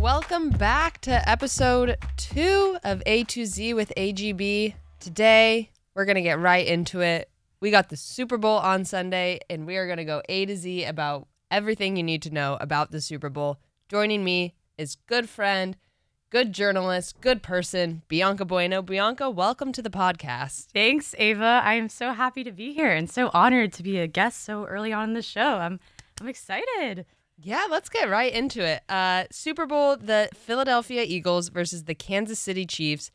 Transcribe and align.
Welcome 0.00 0.48
back 0.48 0.98
to 1.02 1.28
episode 1.28 1.98
two 2.16 2.78
of 2.82 3.02
A 3.04 3.22
to 3.24 3.44
Z 3.44 3.74
with 3.74 3.92
AGB. 3.98 4.72
Today, 4.98 5.70
we're 5.94 6.06
going 6.06 6.14
to 6.14 6.22
get 6.22 6.38
right 6.38 6.66
into 6.66 7.00
it. 7.00 7.28
We 7.60 7.70
got 7.70 7.90
the 7.90 7.98
Super 7.98 8.38
Bowl 8.38 8.56
on 8.56 8.86
Sunday, 8.86 9.40
and 9.50 9.66
we 9.66 9.76
are 9.76 9.84
going 9.84 9.98
to 9.98 10.06
go 10.06 10.22
A 10.26 10.46
to 10.46 10.56
Z 10.56 10.84
about 10.84 11.28
everything 11.50 11.98
you 11.98 12.02
need 12.02 12.22
to 12.22 12.30
know 12.30 12.56
about 12.62 12.92
the 12.92 13.02
Super 13.02 13.28
Bowl. 13.28 13.58
Joining 13.90 14.24
me 14.24 14.54
is 14.78 14.96
good 15.06 15.28
friend, 15.28 15.76
good 16.30 16.54
journalist, 16.54 17.20
good 17.20 17.42
person, 17.42 18.00
Bianca 18.08 18.46
Bueno. 18.46 18.80
Bianca, 18.80 19.28
welcome 19.28 19.70
to 19.70 19.82
the 19.82 19.90
podcast. 19.90 20.68
Thanks, 20.72 21.14
Ava. 21.18 21.60
I 21.62 21.74
am 21.74 21.90
so 21.90 22.14
happy 22.14 22.42
to 22.42 22.52
be 22.52 22.72
here 22.72 22.90
and 22.90 23.10
so 23.10 23.30
honored 23.34 23.74
to 23.74 23.82
be 23.82 23.98
a 23.98 24.06
guest 24.06 24.44
so 24.44 24.64
early 24.64 24.94
on 24.94 25.10
in 25.10 25.14
the 25.14 25.20
show. 25.20 25.58
I'm 25.58 25.78
I'm 26.18 26.28
excited. 26.28 27.04
Yeah, 27.42 27.66
let's 27.70 27.88
get 27.88 28.10
right 28.10 28.32
into 28.32 28.62
it. 28.62 28.82
Uh, 28.88 29.24
Super 29.30 29.66
Bowl, 29.66 29.96
the 29.96 30.28
Philadelphia 30.34 31.04
Eagles 31.06 31.48
versus 31.48 31.84
the 31.84 31.94
Kansas 31.94 32.38
City 32.38 32.66
Chiefs, 32.66 33.10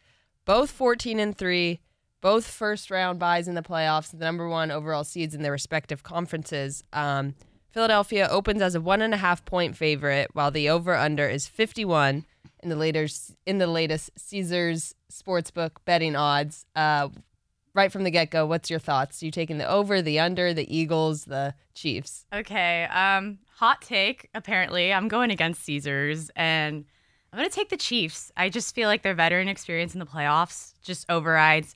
both 0.45 0.71
14 0.71 1.19
and 1.19 1.37
3, 1.37 1.79
both 2.21 2.47
first 2.47 2.89
round 2.89 3.19
buys 3.19 3.47
in 3.47 3.53
the 3.53 3.61
playoffs, 3.61 4.09
the 4.11 4.17
number 4.17 4.49
one 4.49 4.71
overall 4.71 5.03
seeds 5.03 5.35
in 5.35 5.43
their 5.43 5.51
respective 5.51 6.01
conferences. 6.01 6.83
Um, 6.91 7.35
Philadelphia 7.69 8.27
opens 8.31 8.61
as 8.63 8.73
a 8.73 8.81
one 8.81 9.03
and 9.03 9.13
a 9.13 9.17
half 9.17 9.45
point 9.45 9.77
favorite, 9.77 10.29
while 10.33 10.49
the 10.49 10.69
over 10.69 10.95
under 10.95 11.27
is 11.27 11.47
51 11.47 12.25
in 12.63 12.69
the 12.69 12.75
later 12.75 13.07
in 13.45 13.59
the 13.59 13.67
latest 13.67 14.09
Caesars 14.17 14.95
Sportsbook 15.11 15.71
betting 15.85 16.15
odds. 16.15 16.65
Uh, 16.75 17.09
right 17.75 17.91
from 17.91 18.03
the 18.03 18.11
get 18.11 18.31
go, 18.31 18.45
what's 18.45 18.69
your 18.69 18.79
thoughts? 18.79 19.21
You 19.21 19.29
taking 19.29 19.57
the 19.57 19.69
over, 19.69 20.01
the 20.01 20.19
under, 20.19 20.53
the 20.53 20.75
Eagles, 20.75 21.25
the 21.25 21.53
Chiefs? 21.75 22.25
Okay. 22.33 22.85
Um, 22.85 23.37
hot 23.57 23.81
take. 23.81 24.29
Apparently, 24.33 24.91
I'm 24.91 25.07
going 25.07 25.29
against 25.29 25.63
Caesars, 25.65 26.31
and 26.35 26.85
I'm 27.31 27.43
to 27.43 27.49
take 27.49 27.69
the 27.69 27.77
Chiefs. 27.77 28.31
I 28.37 28.49
just 28.49 28.73
feel 28.73 28.87
like 28.87 29.03
their 29.03 29.13
veteran 29.13 29.49
experience 29.49 29.93
in 29.93 29.99
the 29.99 30.05
playoffs 30.05 30.73
just 30.81 31.05
overrides 31.09 31.75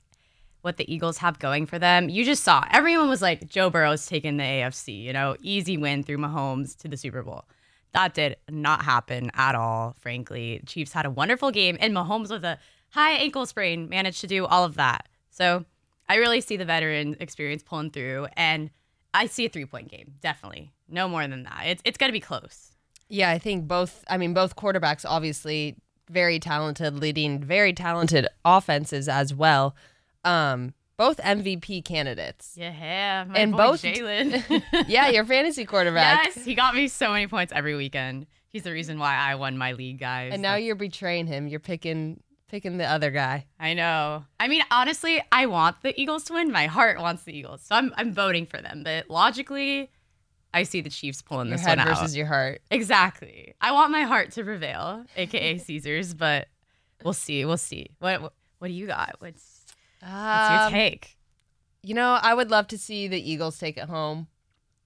what 0.61 0.77
the 0.77 0.91
Eagles 0.91 1.17
have 1.17 1.39
going 1.39 1.65
for 1.65 1.77
them. 1.77 2.09
You 2.09 2.25
just 2.25 2.43
saw 2.43 2.65
everyone 2.71 3.09
was 3.09 3.21
like 3.21 3.47
Joe 3.47 3.69
Burrow's 3.69 4.05
taking 4.05 4.37
the 4.37 4.43
AFC. 4.43 5.01
You 5.01 5.13
know, 5.13 5.35
easy 5.41 5.77
win 5.77 6.03
through 6.03 6.17
Mahomes 6.17 6.77
to 6.79 6.87
the 6.87 6.97
Super 6.97 7.23
Bowl. 7.23 7.45
That 7.93 8.13
did 8.13 8.37
not 8.49 8.83
happen 8.83 9.31
at 9.33 9.55
all, 9.55 9.95
frankly. 9.99 10.61
Chiefs 10.65 10.93
had 10.93 11.05
a 11.05 11.09
wonderful 11.09 11.51
game, 11.51 11.77
and 11.79 11.93
Mahomes 11.93 12.29
with 12.29 12.45
a 12.45 12.59
high 12.89 13.13
ankle 13.13 13.45
sprain 13.45 13.89
managed 13.89 14.21
to 14.21 14.27
do 14.27 14.45
all 14.45 14.63
of 14.63 14.75
that. 14.75 15.07
So 15.29 15.65
I 16.09 16.15
really 16.15 16.41
see 16.41 16.57
the 16.57 16.65
veteran 16.65 17.15
experience 17.19 17.63
pulling 17.63 17.91
through, 17.91 18.27
and 18.35 18.71
I 19.13 19.27
see 19.27 19.45
a 19.45 19.49
three 19.49 19.65
point 19.65 19.89
game, 19.89 20.15
definitely. 20.21 20.73
No 20.89 21.07
more 21.07 21.25
than 21.27 21.43
that. 21.43 21.63
It's, 21.67 21.81
it's 21.85 21.97
to 21.97 22.11
be 22.11 22.19
close. 22.19 22.71
Yeah, 23.07 23.29
I 23.29 23.37
think 23.39 23.67
both, 23.67 24.03
I 24.09 24.17
mean, 24.17 24.33
both 24.33 24.55
quarterbacks 24.55 25.05
obviously 25.07 25.75
very 26.09 26.39
talented, 26.39 26.95
leading 26.95 27.39
very 27.43 27.73
talented 27.73 28.27
offenses 28.43 29.07
as 29.07 29.33
well. 29.33 29.75
Um, 30.25 30.73
both 30.97 31.17
MVP 31.17 31.85
candidates. 31.85 32.55
Yeah, 32.57 33.25
my 33.27 33.37
And 33.39 33.51
boy 33.53 33.57
both- 33.57 33.81
Jalen. 33.83 34.63
Yeah, 34.87 35.09
your 35.09 35.25
fantasy 35.25 35.65
quarterback. 35.65 36.25
yes, 36.35 36.43
he 36.43 36.55
got 36.55 36.75
me 36.75 36.87
so 36.87 37.11
many 37.11 37.27
points 37.27 37.53
every 37.55 37.75
weekend. 37.75 38.25
He's 38.49 38.63
the 38.63 38.71
reason 38.71 38.97
why 38.99 39.15
I 39.15 39.35
won 39.35 39.57
my 39.57 39.73
league, 39.73 39.99
guys. 39.99 40.31
And 40.33 40.41
now 40.41 40.55
you're 40.55 40.75
betraying 40.75 41.27
him. 41.27 41.47
You're 41.47 41.59
picking 41.59 42.19
picking 42.49 42.77
the 42.77 42.85
other 42.85 43.11
guy. 43.11 43.45
I 43.59 43.73
know. 43.73 44.25
I 44.39 44.47
mean, 44.47 44.61
honestly, 44.71 45.21
I 45.31 45.45
want 45.45 45.81
the 45.83 45.99
Eagles 45.99 46.23
to 46.25 46.33
win. 46.33 46.51
My 46.51 46.65
heart 46.67 46.99
wants 46.99 47.23
the 47.23 47.35
Eagles, 47.37 47.61
so 47.63 47.75
I'm 47.75 47.93
I'm 47.95 48.11
voting 48.13 48.45
for 48.45 48.61
them. 48.61 48.81
But 48.83 49.09
logically, 49.09 49.89
I 50.53 50.63
see 50.63 50.81
the 50.81 50.89
Chiefs 50.89 51.21
pulling 51.21 51.47
Your 51.47 51.57
this 51.57 51.65
head 51.65 51.77
one 51.77 51.87
out. 51.87 51.97
versus 51.99 52.15
your 52.17 52.25
heart. 52.25 52.61
Exactly. 52.71 53.53
I 53.61 53.71
want 53.71 53.91
my 53.91 54.01
heart 54.01 54.31
to 54.33 54.43
prevail, 54.43 55.05
aka 55.15 55.57
Caesars, 55.67 56.13
but 56.13 56.47
we'll 57.03 57.13
see. 57.13 57.45
We'll 57.45 57.57
see. 57.57 57.91
What 57.99 58.21
what, 58.21 58.33
what 58.57 58.67
do 58.67 58.73
you 58.73 58.87
got? 58.87 59.15
What's 59.19 59.65
what's 60.01 60.11
your 60.51 60.59
Um, 60.67 60.71
take? 60.71 61.15
You 61.83 61.93
know, 61.93 62.19
I 62.21 62.33
would 62.33 62.49
love 62.51 62.67
to 62.69 62.77
see 62.77 63.07
the 63.07 63.31
Eagles 63.31 63.57
take 63.57 63.77
it 63.77 63.87
home. 63.87 64.27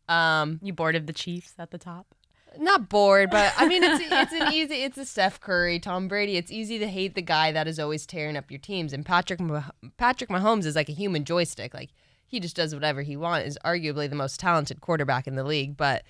Um, 0.10 0.60
You 0.62 0.74
bored 0.74 0.96
of 0.96 1.08
the 1.08 1.14
Chiefs 1.14 1.54
at 1.58 1.72
the 1.72 1.78
top? 1.80 2.14
Not 2.60 2.90
bored, 2.90 3.30
but 3.30 3.54
I 3.58 3.68
mean, 3.68 3.84
it's 3.84 4.04
it's 4.12 4.34
an 4.34 4.54
easy. 4.54 4.76
It's 4.84 4.98
a 4.98 5.06
Steph 5.06 5.40
Curry, 5.40 5.80
Tom 5.80 6.08
Brady. 6.08 6.38
It's 6.38 6.52
easy 6.52 6.80
to 6.80 6.88
hate 6.88 7.16
the 7.16 7.22
guy 7.22 7.52
that 7.52 7.68
is 7.68 7.80
always 7.80 8.06
tearing 8.06 8.36
up 8.38 8.52
your 8.52 8.60
teams. 8.60 8.94
And 8.94 9.06
Patrick 9.06 9.40
Mah- 9.40 9.72
Patrick 9.98 10.30
Mahomes 10.30 10.66
is 10.66 10.76
like 10.76 10.90
a 10.90 10.94
human 10.94 11.26
joystick. 11.26 11.74
Like 11.74 11.90
he 12.26 12.40
just 12.40 12.56
does 12.56 12.74
whatever 12.74 13.02
he 13.02 13.16
wants. 13.18 13.48
Is 13.48 13.58
arguably 13.66 14.10
the 14.10 14.16
most 14.16 14.40
talented 14.40 14.82
quarterback 14.82 15.28
in 15.28 15.36
the 15.36 15.44
league. 15.44 15.76
But 15.78 16.04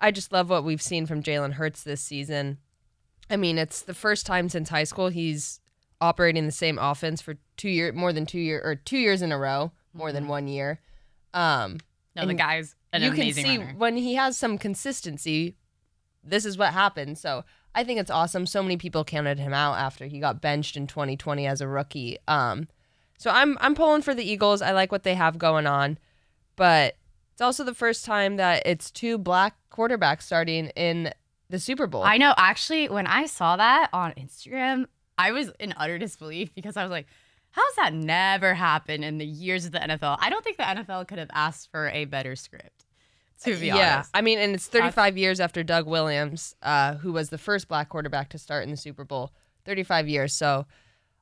I 0.00 0.10
just 0.10 0.32
love 0.32 0.50
what 0.50 0.64
we've 0.64 0.82
seen 0.82 1.06
from 1.06 1.22
Jalen 1.22 1.54
Hurts 1.54 1.82
this 1.82 2.00
season. 2.00 2.58
I 3.30 3.36
mean, 3.36 3.58
it's 3.58 3.82
the 3.82 3.94
first 3.94 4.26
time 4.26 4.48
since 4.48 4.68
high 4.68 4.84
school 4.84 5.08
he's 5.08 5.60
operating 6.00 6.46
the 6.46 6.52
same 6.52 6.78
offense 6.78 7.20
for 7.22 7.36
two 7.56 7.70
year, 7.70 7.92
more 7.92 8.12
than 8.12 8.26
two 8.26 8.38
year, 8.38 8.60
or 8.62 8.74
two 8.76 8.98
years 8.98 9.22
in 9.22 9.32
a 9.32 9.38
row, 9.38 9.72
more 9.94 10.12
than 10.12 10.28
one 10.28 10.46
year. 10.46 10.80
Um, 11.34 11.78
No, 12.14 12.26
the 12.26 12.34
guy's 12.34 12.76
an 12.92 13.02
you 13.02 13.10
can 13.12 13.32
see 13.32 13.58
runner. 13.58 13.74
when 13.76 13.96
he 13.96 14.14
has 14.14 14.36
some 14.36 14.58
consistency 14.58 15.56
this 16.28 16.44
is 16.44 16.58
what 16.58 16.72
happens 16.72 17.20
so 17.20 17.44
i 17.74 17.84
think 17.84 17.98
it's 18.00 18.10
awesome 18.10 18.46
so 18.46 18.62
many 18.62 18.76
people 18.76 19.04
counted 19.04 19.38
him 19.38 19.54
out 19.54 19.74
after 19.74 20.06
he 20.06 20.18
got 20.18 20.40
benched 20.40 20.76
in 20.76 20.86
2020 20.86 21.46
as 21.46 21.60
a 21.60 21.68
rookie 21.68 22.18
um 22.28 22.66
so 23.18 23.30
i'm 23.30 23.56
i'm 23.60 23.74
pulling 23.74 24.02
for 24.02 24.14
the 24.14 24.28
eagles 24.28 24.62
i 24.62 24.72
like 24.72 24.92
what 24.92 25.02
they 25.02 25.14
have 25.14 25.38
going 25.38 25.66
on 25.66 25.98
but 26.56 26.96
it's 27.32 27.42
also 27.42 27.64
the 27.64 27.74
first 27.74 28.06
time 28.06 28.36
that 28.36 28.62
it's 28.64 28.90
two 28.90 29.18
black 29.18 29.56
quarterbacks 29.70 30.22
starting 30.22 30.68
in 30.68 31.12
the 31.50 31.58
super 31.58 31.86
bowl 31.86 32.02
I 32.02 32.16
know. 32.16 32.34
Actually, 32.36 32.88
when 32.88 33.06
I 33.06 33.26
saw 33.26 33.56
that 33.56 33.90
on 33.92 34.12
Instagram, 34.12 34.86
I 35.18 35.32
was 35.32 35.50
in 35.60 35.74
utter 35.76 35.98
disbelief 35.98 36.54
because 36.54 36.76
I 36.76 36.82
was 36.82 36.90
like, 36.90 37.06
"How's 37.50 37.74
that 37.76 37.92
never 37.92 38.54
happened 38.54 39.04
in 39.04 39.18
the 39.18 39.26
years 39.26 39.66
of 39.66 39.72
the 39.72 39.78
NFL?" 39.78 40.16
I 40.20 40.30
don't 40.30 40.42
think 40.42 40.56
the 40.56 40.64
NFL 40.64 41.06
could 41.08 41.18
have 41.18 41.30
asked 41.32 41.70
for 41.70 41.88
a 41.90 42.06
better 42.06 42.36
script. 42.36 42.85
To 43.44 43.56
be 43.56 43.66
yeah 43.66 43.96
honest, 43.96 44.10
i 44.14 44.20
mean 44.22 44.38
and 44.38 44.54
it's 44.54 44.66
35 44.66 45.18
years 45.18 45.40
after 45.40 45.62
doug 45.62 45.86
williams 45.86 46.54
uh, 46.62 46.94
who 46.94 47.12
was 47.12 47.30
the 47.30 47.38
first 47.38 47.68
black 47.68 47.88
quarterback 47.88 48.30
to 48.30 48.38
start 48.38 48.64
in 48.64 48.70
the 48.70 48.76
super 48.76 49.04
bowl 49.04 49.32
35 49.64 50.08
years 50.08 50.32
so 50.32 50.66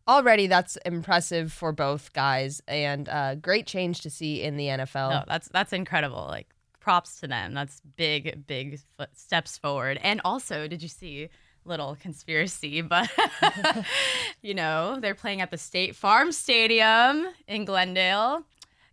already 0.06 0.46
that's 0.46 0.76
impressive 0.84 1.52
for 1.52 1.72
both 1.72 2.12
guys 2.12 2.62
and 2.68 3.08
uh, 3.08 3.34
great 3.34 3.66
change 3.66 4.00
to 4.00 4.10
see 4.10 4.42
in 4.42 4.56
the 4.56 4.66
nfl 4.66 5.10
no, 5.10 5.24
that's 5.26 5.48
that's 5.48 5.72
incredible. 5.72 6.26
Like 6.28 6.54
props 6.84 7.18
to 7.20 7.26
them. 7.26 7.54
That's 7.54 7.80
big, 7.96 8.46
big 8.46 8.78
steps 9.14 9.56
forward. 9.56 9.98
And 10.02 10.20
also, 10.24 10.68
did 10.68 10.82
you 10.82 10.88
see? 10.88 11.30
Little 11.66 11.96
conspiracy, 11.98 12.82
but 12.82 13.10
you 14.42 14.52
know 14.52 14.98
they're 15.00 15.14
playing 15.14 15.40
at 15.40 15.50
the 15.50 15.56
State 15.56 15.96
Farm 15.96 16.30
Stadium 16.30 17.26
in 17.48 17.64
Glendale. 17.64 18.42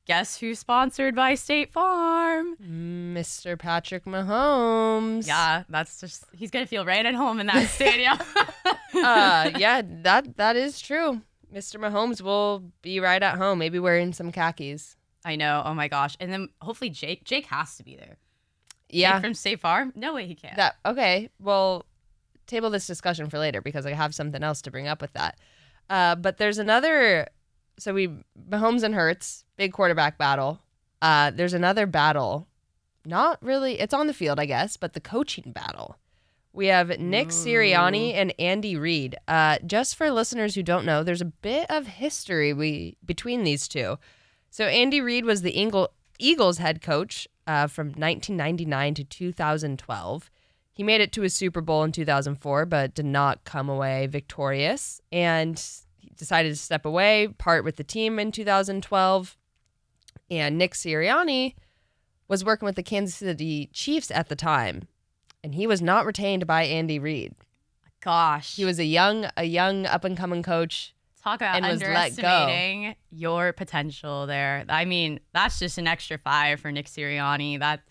Guess 0.08 0.40
who's 0.40 0.58
sponsored 0.58 1.16
by 1.16 1.36
State 1.36 1.72
Farm? 1.72 2.56
Mr. 2.58 3.58
Patrick 3.58 4.06
Mahomes. 4.06 5.28
Yeah, 5.28 5.64
that's 5.70 6.00
just 6.00 6.26
he's 6.34 6.50
gonna 6.50 6.66
feel 6.66 6.86
right 6.86 7.06
at 7.06 7.14
home 7.14 7.40
in 7.40 7.48
that 7.48 7.68
stadium. 7.70 8.18
uh, 8.96 9.52
yeah, 9.58 9.82
that 10.04 10.38
that 10.38 10.56
is 10.56 10.80
true. 10.80 11.22
Mr. 11.54 11.80
Mahomes 11.80 12.22
will 12.22 12.64
be 12.82 13.00
right 13.00 13.22
at 13.22 13.38
home, 13.38 13.60
maybe 13.60 13.78
wearing 13.78 14.12
some 14.14 14.32
khakis. 14.32 14.96
I 15.24 15.36
know. 15.36 15.62
Oh 15.66 15.74
my 15.76 15.88
gosh! 15.88 16.18
And 16.20 16.34
then 16.34 16.50
hopefully 16.62 16.90
Jake. 16.90 17.24
Jake 17.24 17.46
has 17.48 17.76
to 17.78 17.84
be 17.84 17.96
there. 17.96 18.18
Yeah. 18.90 19.14
Jake 19.14 19.22
from 19.22 19.34
State 19.36 19.60
Farm. 19.60 19.94
No 19.96 20.16
way 20.16 20.26
he 20.26 20.36
can't. 20.36 20.56
That 20.56 20.78
okay. 20.86 21.30
Well, 21.40 21.86
table 22.48 22.70
this 22.70 22.88
discussion 22.88 23.30
for 23.30 23.38
later 23.38 23.62
because 23.62 23.86
I 23.86 23.94
have 23.94 24.16
something 24.16 24.42
else 24.44 24.62
to 24.64 24.72
bring 24.72 24.88
up 24.88 25.02
with 25.02 25.14
that. 25.14 25.38
Uh, 25.90 26.16
but 26.16 26.38
there's 26.38 26.58
another. 26.58 27.28
So 27.78 27.94
we 27.94 28.10
Mahomes 28.50 28.84
and 28.84 28.94
Hurts, 28.94 29.46
big 29.58 29.74
quarterback 29.74 30.18
battle. 30.18 30.60
Uh, 31.02 31.32
there's 31.32 31.54
another 31.54 31.86
battle. 31.86 32.48
Not 33.06 33.42
really. 33.42 33.80
It's 33.80 33.94
on 33.94 34.08
the 34.08 34.14
field, 34.14 34.40
I 34.40 34.46
guess, 34.46 34.78
but 34.78 34.94
the 34.94 35.00
coaching 35.00 35.52
battle. 35.52 35.98
We 36.54 36.68
have 36.68 37.00
Nick 37.00 37.30
Sirianni 37.30 38.14
and 38.14 38.34
Andy 38.38 38.76
Reid. 38.76 39.16
Uh, 39.28 39.58
just 39.66 39.96
for 39.96 40.12
listeners 40.12 40.54
who 40.54 40.64
don't 40.64 40.86
know, 40.86 41.02
there's 41.02 41.22
a 41.22 41.26
bit 41.26 41.66
of 41.72 41.88
history 41.88 42.52
we 42.54 42.98
between 43.06 43.44
these 43.44 43.68
two. 43.68 43.98
So 44.50 44.66
Andy 44.66 45.00
Reid 45.00 45.24
was 45.24 45.44
the 45.44 45.58
Eagle, 45.58 45.90
Eagles 46.20 46.58
head 46.58 46.82
coach 46.82 47.28
uh, 47.48 47.68
from 47.68 47.88
1999 47.88 48.96
to 48.96 49.04
2012. 49.06 50.30
He 50.74 50.84
made 50.84 51.02
it 51.02 51.12
to 51.14 51.24
a 51.24 51.30
Super 51.30 51.62
Bowl 51.62 51.84
in 51.84 51.92
2004, 51.92 52.66
but 52.66 52.96
did 52.96 53.06
not 53.06 53.44
come 53.46 53.70
away 53.70 54.08
victorious. 54.08 55.02
And 55.12 55.62
decided 56.22 56.50
to 56.50 56.56
step 56.56 56.86
away, 56.86 57.28
part 57.40 57.64
with 57.64 57.78
the 57.78 57.84
team 57.84 58.20
in 58.20 58.32
2012. 58.32 59.36
And 60.30 60.58
Nick 60.58 60.74
Sirianni 60.76 61.56
was 62.28 62.46
working 62.46 62.66
with 62.68 62.76
the 62.76 62.84
Kansas 62.84 63.16
City 63.16 63.70
Chiefs 63.74 64.12
at 64.12 64.30
the 64.30 64.36
time, 64.36 64.84
and 65.44 65.56
he 65.56 65.66
was 65.68 65.82
not 65.82 66.06
retained 66.06 66.46
by 66.46 66.64
Andy 66.64 67.00
Reid. 67.00 67.34
Gosh, 68.02 68.56
He 68.56 68.64
was 68.64 68.80
a 68.80 68.86
young, 68.86 69.28
a 69.36 69.44
young 69.46 69.86
up 69.88 70.04
and 70.06 70.16
coming 70.16 70.44
coach. 70.44 70.94
talk 71.24 71.38
about 71.38 71.56
and 71.58 71.66
underestimating 71.66 72.96
your 73.12 73.52
potential 73.54 74.26
there. 74.28 74.64
I 74.70 74.86
mean, 74.86 75.20
that's 75.34 75.58
just 75.60 75.78
an 75.80 75.88
extra 75.88 76.18
five 76.20 76.60
for 76.60 76.72
Nick 76.72 76.86
Sirianni. 76.86 77.60
That, 77.60 77.82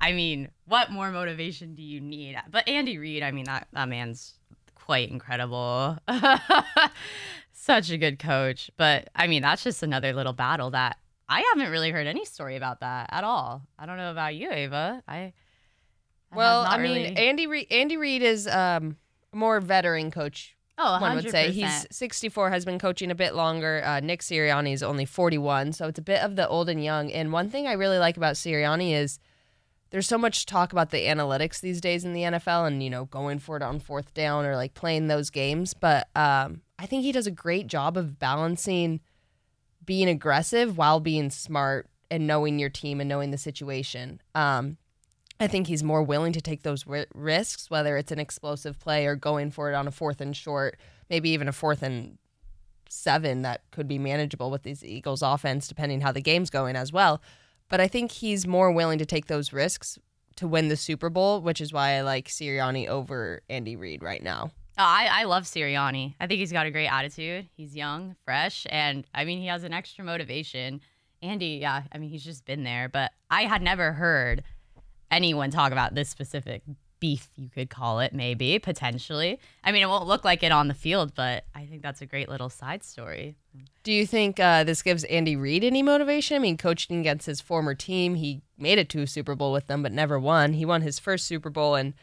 I 0.00 0.12
mean, 0.12 0.50
what 0.66 0.90
more 0.92 1.10
motivation 1.10 1.74
do 1.74 1.82
you 1.82 2.00
need? 2.00 2.36
But 2.50 2.68
Andy 2.68 2.98
Reid, 2.98 3.22
I 3.22 3.30
mean, 3.32 3.44
that 3.46 3.66
that 3.72 3.88
man's 3.88 4.34
quite 4.74 5.10
incredible. 5.10 5.98
Such 7.62 7.90
a 7.90 7.96
good 7.96 8.18
coach. 8.18 8.72
But 8.76 9.08
I 9.14 9.28
mean, 9.28 9.42
that's 9.42 9.62
just 9.62 9.84
another 9.84 10.12
little 10.12 10.32
battle 10.32 10.70
that 10.72 10.96
I 11.28 11.42
haven't 11.54 11.70
really 11.70 11.92
heard 11.92 12.08
any 12.08 12.24
story 12.24 12.56
about 12.56 12.80
that 12.80 13.08
at 13.12 13.22
all. 13.22 13.62
I 13.78 13.86
don't 13.86 13.98
know 13.98 14.10
about 14.10 14.34
you, 14.34 14.50
Ava. 14.50 15.00
I 15.06 15.16
I 15.16 15.32
Well, 16.32 16.62
I 16.62 16.76
mean, 16.78 16.96
really- 16.96 17.16
Andy 17.16 17.46
Reid, 17.46 17.68
Andy 17.70 17.96
Reid 17.96 18.20
is 18.22 18.48
um, 18.48 18.96
a 19.32 19.36
more 19.36 19.60
veteran 19.60 20.10
coach. 20.10 20.56
oh, 20.76 21.00
One 21.00 21.14
would 21.14 21.30
say 21.30 21.52
he's 21.52 21.86
64, 21.92 22.50
has 22.50 22.64
been 22.64 22.80
coaching 22.80 23.12
a 23.12 23.14
bit 23.14 23.36
longer. 23.36 23.80
Uh, 23.84 24.00
Nick 24.00 24.22
Sirianni 24.22 24.72
is 24.72 24.82
only 24.82 25.04
41, 25.04 25.72
so 25.72 25.86
it's 25.86 26.00
a 26.00 26.02
bit 26.02 26.20
of 26.20 26.34
the 26.34 26.48
old 26.48 26.68
and 26.68 26.82
young. 26.82 27.12
And 27.12 27.32
one 27.32 27.48
thing 27.48 27.68
I 27.68 27.74
really 27.74 27.98
like 27.98 28.16
about 28.16 28.34
Sirianni 28.34 28.92
is 28.92 29.20
there's 29.90 30.08
so 30.08 30.18
much 30.18 30.46
talk 30.46 30.72
about 30.72 30.90
the 30.90 31.06
analytics 31.06 31.60
these 31.60 31.80
days 31.80 32.04
in 32.04 32.12
the 32.12 32.22
NFL, 32.22 32.66
and 32.66 32.82
you 32.82 32.90
know, 32.90 33.04
going 33.04 33.38
for 33.38 33.56
it 33.56 33.62
on 33.62 33.78
fourth 33.78 34.12
down 34.14 34.44
or 34.46 34.56
like 34.56 34.74
playing 34.74 35.06
those 35.06 35.30
games. 35.30 35.74
But 35.74 36.08
um, 36.16 36.62
I 36.82 36.86
think 36.86 37.04
he 37.04 37.12
does 37.12 37.28
a 37.28 37.30
great 37.30 37.68
job 37.68 37.96
of 37.96 38.18
balancing 38.18 38.98
being 39.84 40.08
aggressive 40.08 40.76
while 40.76 40.98
being 40.98 41.30
smart 41.30 41.88
and 42.10 42.26
knowing 42.26 42.58
your 42.58 42.70
team 42.70 43.00
and 43.00 43.08
knowing 43.08 43.30
the 43.30 43.38
situation. 43.38 44.20
Um, 44.34 44.78
I 45.38 45.46
think 45.46 45.68
he's 45.68 45.84
more 45.84 46.02
willing 46.02 46.32
to 46.32 46.40
take 46.40 46.62
those 46.62 46.84
ri- 46.84 47.06
risks, 47.14 47.70
whether 47.70 47.96
it's 47.96 48.10
an 48.10 48.18
explosive 48.18 48.80
play 48.80 49.06
or 49.06 49.14
going 49.14 49.52
for 49.52 49.70
it 49.70 49.76
on 49.76 49.86
a 49.86 49.92
fourth 49.92 50.20
and 50.20 50.36
short, 50.36 50.76
maybe 51.08 51.30
even 51.30 51.46
a 51.46 51.52
fourth 51.52 51.84
and 51.84 52.18
seven 52.88 53.42
that 53.42 53.62
could 53.70 53.86
be 53.86 53.98
manageable 53.98 54.50
with 54.50 54.64
these 54.64 54.84
Eagles 54.84 55.22
offense, 55.22 55.68
depending 55.68 56.00
how 56.00 56.10
the 56.10 56.20
game's 56.20 56.50
going 56.50 56.74
as 56.74 56.92
well. 56.92 57.22
But 57.68 57.80
I 57.80 57.86
think 57.86 58.10
he's 58.10 58.44
more 58.44 58.72
willing 58.72 58.98
to 58.98 59.06
take 59.06 59.26
those 59.26 59.52
risks 59.52 60.00
to 60.34 60.48
win 60.48 60.66
the 60.66 60.76
Super 60.76 61.10
Bowl, 61.10 61.42
which 61.42 61.60
is 61.60 61.72
why 61.72 61.92
I 61.92 62.00
like 62.00 62.26
Sirianni 62.26 62.88
over 62.88 63.42
Andy 63.48 63.76
Reid 63.76 64.02
right 64.02 64.22
now. 64.22 64.50
Oh, 64.78 64.82
I, 64.84 65.08
I 65.10 65.24
love 65.24 65.44
Sirianni. 65.44 66.14
I 66.18 66.26
think 66.26 66.38
he's 66.38 66.52
got 66.52 66.66
a 66.66 66.70
great 66.70 66.88
attitude. 66.88 67.48
He's 67.56 67.76
young, 67.76 68.16
fresh, 68.24 68.66
and 68.70 69.04
I 69.14 69.24
mean, 69.24 69.38
he 69.38 69.46
has 69.48 69.64
an 69.64 69.72
extra 69.72 70.04
motivation. 70.04 70.80
Andy, 71.20 71.58
yeah, 71.60 71.82
I 71.92 71.98
mean, 71.98 72.08
he's 72.08 72.24
just 72.24 72.44
been 72.46 72.64
there, 72.64 72.88
but 72.88 73.12
I 73.30 73.42
had 73.42 73.62
never 73.62 73.92
heard 73.92 74.42
anyone 75.10 75.50
talk 75.50 75.72
about 75.72 75.94
this 75.94 76.08
specific 76.08 76.62
beef, 77.02 77.30
you 77.36 77.50
could 77.50 77.68
call 77.68 77.98
it, 77.98 78.14
maybe, 78.14 78.58
potentially. 78.60 79.40
I 79.64 79.72
mean, 79.72 79.82
it 79.82 79.88
won't 79.88 80.06
look 80.06 80.24
like 80.24 80.44
it 80.44 80.52
on 80.52 80.68
the 80.68 80.74
field, 80.74 81.14
but 81.16 81.44
I 81.52 81.66
think 81.66 81.82
that's 81.82 82.00
a 82.00 82.06
great 82.06 82.28
little 82.28 82.48
side 82.48 82.84
story. 82.84 83.34
Do 83.82 83.92
you 83.92 84.06
think 84.06 84.38
uh, 84.38 84.62
this 84.62 84.82
gives 84.82 85.02
Andy 85.04 85.34
Reid 85.34 85.64
any 85.64 85.82
motivation? 85.82 86.36
I 86.36 86.38
mean, 86.38 86.56
coaching 86.56 87.00
against 87.00 87.26
his 87.26 87.40
former 87.40 87.74
team, 87.74 88.14
he 88.14 88.40
made 88.56 88.78
it 88.78 88.88
to 88.90 89.02
a 89.02 89.06
Super 89.08 89.34
Bowl 89.34 89.52
with 89.52 89.66
them, 89.66 89.82
but 89.82 89.90
never 89.90 90.18
won. 90.18 90.52
He 90.52 90.64
won 90.64 90.82
his 90.82 91.00
first 91.00 91.26
Super 91.26 91.50
Bowl 91.50 91.74
in 91.74 91.94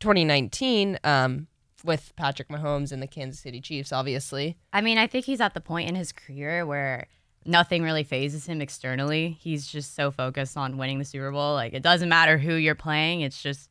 2019 0.00 0.98
um, 1.04 1.48
with 1.86 2.12
Patrick 2.16 2.48
Mahomes 2.48 2.92
and 2.92 3.02
the 3.02 3.06
Kansas 3.06 3.40
City 3.40 3.60
Chiefs, 3.60 3.92
obviously. 3.92 4.56
I 4.72 4.80
mean, 4.80 4.98
I 4.98 5.06
think 5.06 5.24
he's 5.24 5.40
at 5.40 5.54
the 5.54 5.60
point 5.60 5.88
in 5.88 5.94
his 5.94 6.12
career 6.12 6.66
where 6.66 7.06
nothing 7.44 7.82
really 7.82 8.04
fazes 8.04 8.46
him 8.46 8.60
externally. 8.60 9.38
He's 9.40 9.66
just 9.66 9.94
so 9.94 10.10
focused 10.10 10.56
on 10.56 10.78
winning 10.78 10.98
the 10.98 11.04
Super 11.04 11.30
Bowl. 11.30 11.54
Like, 11.54 11.72
it 11.72 11.82
doesn't 11.82 12.08
matter 12.08 12.38
who 12.38 12.54
you're 12.54 12.74
playing, 12.74 13.20
it's 13.20 13.42
just 13.42 13.70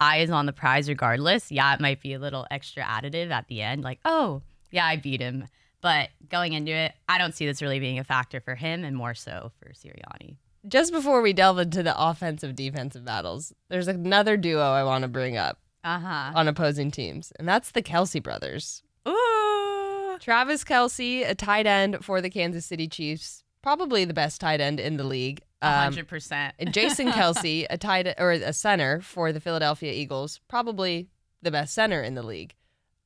eyes 0.00 0.30
on 0.30 0.46
the 0.46 0.52
prize 0.52 0.88
regardless. 0.88 1.50
Yeah, 1.50 1.72
it 1.74 1.80
might 1.80 2.00
be 2.00 2.14
a 2.14 2.18
little 2.18 2.46
extra 2.50 2.82
additive 2.82 3.30
at 3.30 3.48
the 3.48 3.62
end, 3.62 3.82
like, 3.82 4.00
oh, 4.04 4.42
yeah, 4.70 4.86
I 4.86 4.96
beat 4.96 5.20
him. 5.20 5.46
But 5.80 6.08
going 6.30 6.54
into 6.54 6.72
it, 6.72 6.92
I 7.08 7.18
don't 7.18 7.34
see 7.34 7.46
this 7.46 7.60
really 7.60 7.78
being 7.78 7.98
a 7.98 8.04
factor 8.04 8.40
for 8.40 8.54
him 8.54 8.84
and 8.84 8.96
more 8.96 9.14
so 9.14 9.52
for 9.58 9.70
Sirianni. 9.72 10.36
Just 10.66 10.92
before 10.92 11.20
we 11.20 11.34
delve 11.34 11.58
into 11.58 11.82
the 11.82 11.94
offensive 11.96 12.54
defensive 12.54 13.04
battles, 13.04 13.52
there's 13.68 13.86
another 13.86 14.38
duo 14.38 14.62
I 14.62 14.82
want 14.82 15.02
to 15.02 15.08
bring 15.08 15.36
up 15.36 15.58
Uh 15.84 15.98
huh. 15.98 16.32
on 16.34 16.48
opposing 16.48 16.90
teams, 16.90 17.32
and 17.38 17.46
that's 17.46 17.70
the 17.72 17.82
Kelce 17.82 18.22
brothers. 18.22 18.82
Ooh. 19.06 20.16
Travis 20.20 20.64
Kelce, 20.64 21.28
a 21.28 21.34
tight 21.34 21.66
end 21.66 22.04
for 22.04 22.20
the 22.20 22.30
Kansas 22.30 22.64
City 22.64 22.88
Chiefs, 22.88 23.44
probably 23.62 24.04
the 24.04 24.14
best 24.14 24.40
tight 24.40 24.60
end 24.60 24.80
in 24.80 24.96
the 24.96 25.04
league. 25.04 25.42
Um, 25.60 25.92
100%. 25.94 26.52
and 26.58 26.72
Jason 26.72 27.08
Kelce, 27.12 27.66
a 27.70 27.78
tight 27.78 28.14
or 28.18 28.30
a 28.32 28.52
center 28.52 29.00
for 29.00 29.32
the 29.32 29.40
Philadelphia 29.40 29.92
Eagles, 29.92 30.40
probably 30.48 31.08
the 31.42 31.50
best 31.50 31.74
center 31.74 32.02
in 32.02 32.14
the 32.14 32.22
league. 32.22 32.54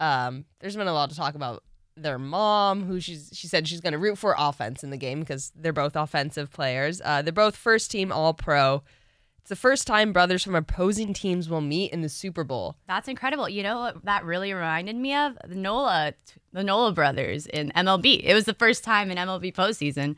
Um, 0.00 0.44
there's 0.60 0.76
been 0.76 0.86
a 0.88 0.92
lot 0.92 1.10
to 1.10 1.16
talk 1.16 1.34
about 1.34 1.64
their 1.96 2.18
mom, 2.18 2.84
who 2.84 3.00
she's 3.00 3.30
she 3.32 3.48
said 3.48 3.66
she's 3.66 3.80
going 3.80 3.92
to 3.92 3.98
root 3.98 4.18
for 4.18 4.34
offense 4.38 4.84
in 4.84 4.90
the 4.90 4.96
game 4.96 5.20
because 5.20 5.52
they're 5.56 5.72
both 5.72 5.96
offensive 5.96 6.50
players. 6.50 7.00
Uh, 7.04 7.22
they're 7.22 7.32
both 7.32 7.56
first 7.56 7.90
team 7.90 8.12
All 8.12 8.34
Pro. 8.34 8.82
It's 9.48 9.58
the 9.58 9.66
first 9.68 9.86
time 9.86 10.12
brothers 10.12 10.44
from 10.44 10.54
opposing 10.54 11.14
teams 11.14 11.48
will 11.48 11.62
meet 11.62 11.90
in 11.90 12.02
the 12.02 12.10
Super 12.10 12.44
Bowl. 12.44 12.76
That's 12.86 13.08
incredible. 13.08 13.48
You 13.48 13.62
know 13.62 13.78
what 13.78 14.04
that 14.04 14.26
really 14.26 14.52
reminded 14.52 14.94
me 14.94 15.14
of? 15.14 15.38
The 15.42 15.54
Nola, 15.54 16.12
the 16.52 16.62
Nola 16.62 16.92
brothers 16.92 17.46
in 17.46 17.72
MLB. 17.74 18.20
It 18.22 18.34
was 18.34 18.44
the 18.44 18.52
first 18.52 18.84
time 18.84 19.10
in 19.10 19.16
MLB 19.16 19.54
postseason 19.54 20.16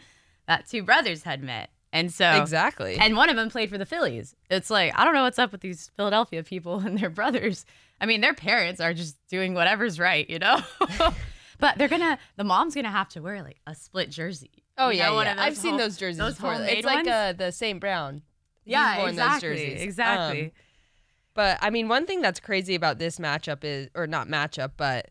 that 0.49 0.69
two 0.69 0.83
brothers 0.83 1.23
had 1.23 1.45
met, 1.45 1.71
and 1.93 2.13
so 2.13 2.43
Exactly. 2.43 2.97
and 2.97 3.17
one 3.17 3.29
of 3.31 3.37
them 3.37 3.51
played 3.51 3.71
for 3.71 3.79
the 3.79 3.87
Phillies. 3.87 4.35
It's 4.51 4.69
like 4.69 4.99
I 4.99 5.05
don't 5.05 5.15
know 5.15 5.23
what's 5.23 5.39
up 5.39 5.53
with 5.53 5.61
these 5.61 5.93
Philadelphia 5.97 6.43
people 6.43 6.81
and 6.81 6.99
their 6.99 7.09
brothers. 7.09 7.65
I 8.01 8.07
mean, 8.07 8.23
their 8.23 8.35
parents 8.35 8.81
are 8.81 8.93
just 8.93 9.17
doing 9.29 9.55
whatever's 9.55 10.01
right, 10.01 10.29
you 10.29 10.41
know. 10.41 10.59
but 11.61 11.79
they're 11.79 11.87
gonna, 11.87 12.19
the 12.37 12.43
mom's 12.43 12.75
gonna 12.75 12.91
have 12.91 13.11
to 13.11 13.21
wear 13.21 13.45
like 13.45 13.61
a 13.65 13.77
split 13.77 14.11
jersey. 14.11 14.51
oh 14.77 14.89
You 14.89 14.99
yeah, 14.99 15.11
know, 15.11 15.21
yeah. 15.23 15.37
I've 15.39 15.57
seen 15.57 15.71
home- 15.75 15.79
those 15.79 15.97
jerseys 15.99 16.19
those 16.19 16.35
before. 16.35 16.55
It's 16.55 16.85
like 16.85 16.97
ones? 17.07 17.09
uh, 17.09 17.33
the 17.37 17.53
St. 17.53 17.79
Brown. 17.79 18.23
Yeah, 18.71 18.99
worn 18.99 19.11
exactly, 19.11 19.49
those 19.49 19.59
jerseys. 19.59 19.83
exactly. 19.83 20.45
Um, 20.45 20.51
But 21.35 21.59
I 21.63 21.71
mean, 21.71 21.89
one 21.89 22.07
thing 22.07 22.21
that's 22.21 22.41
crazy 22.41 22.75
about 22.75 22.99
this 22.99 23.19
matchup 23.19 23.59
is, 23.63 23.89
or 23.95 24.07
not 24.07 24.29
matchup, 24.29 24.73
but 24.77 25.11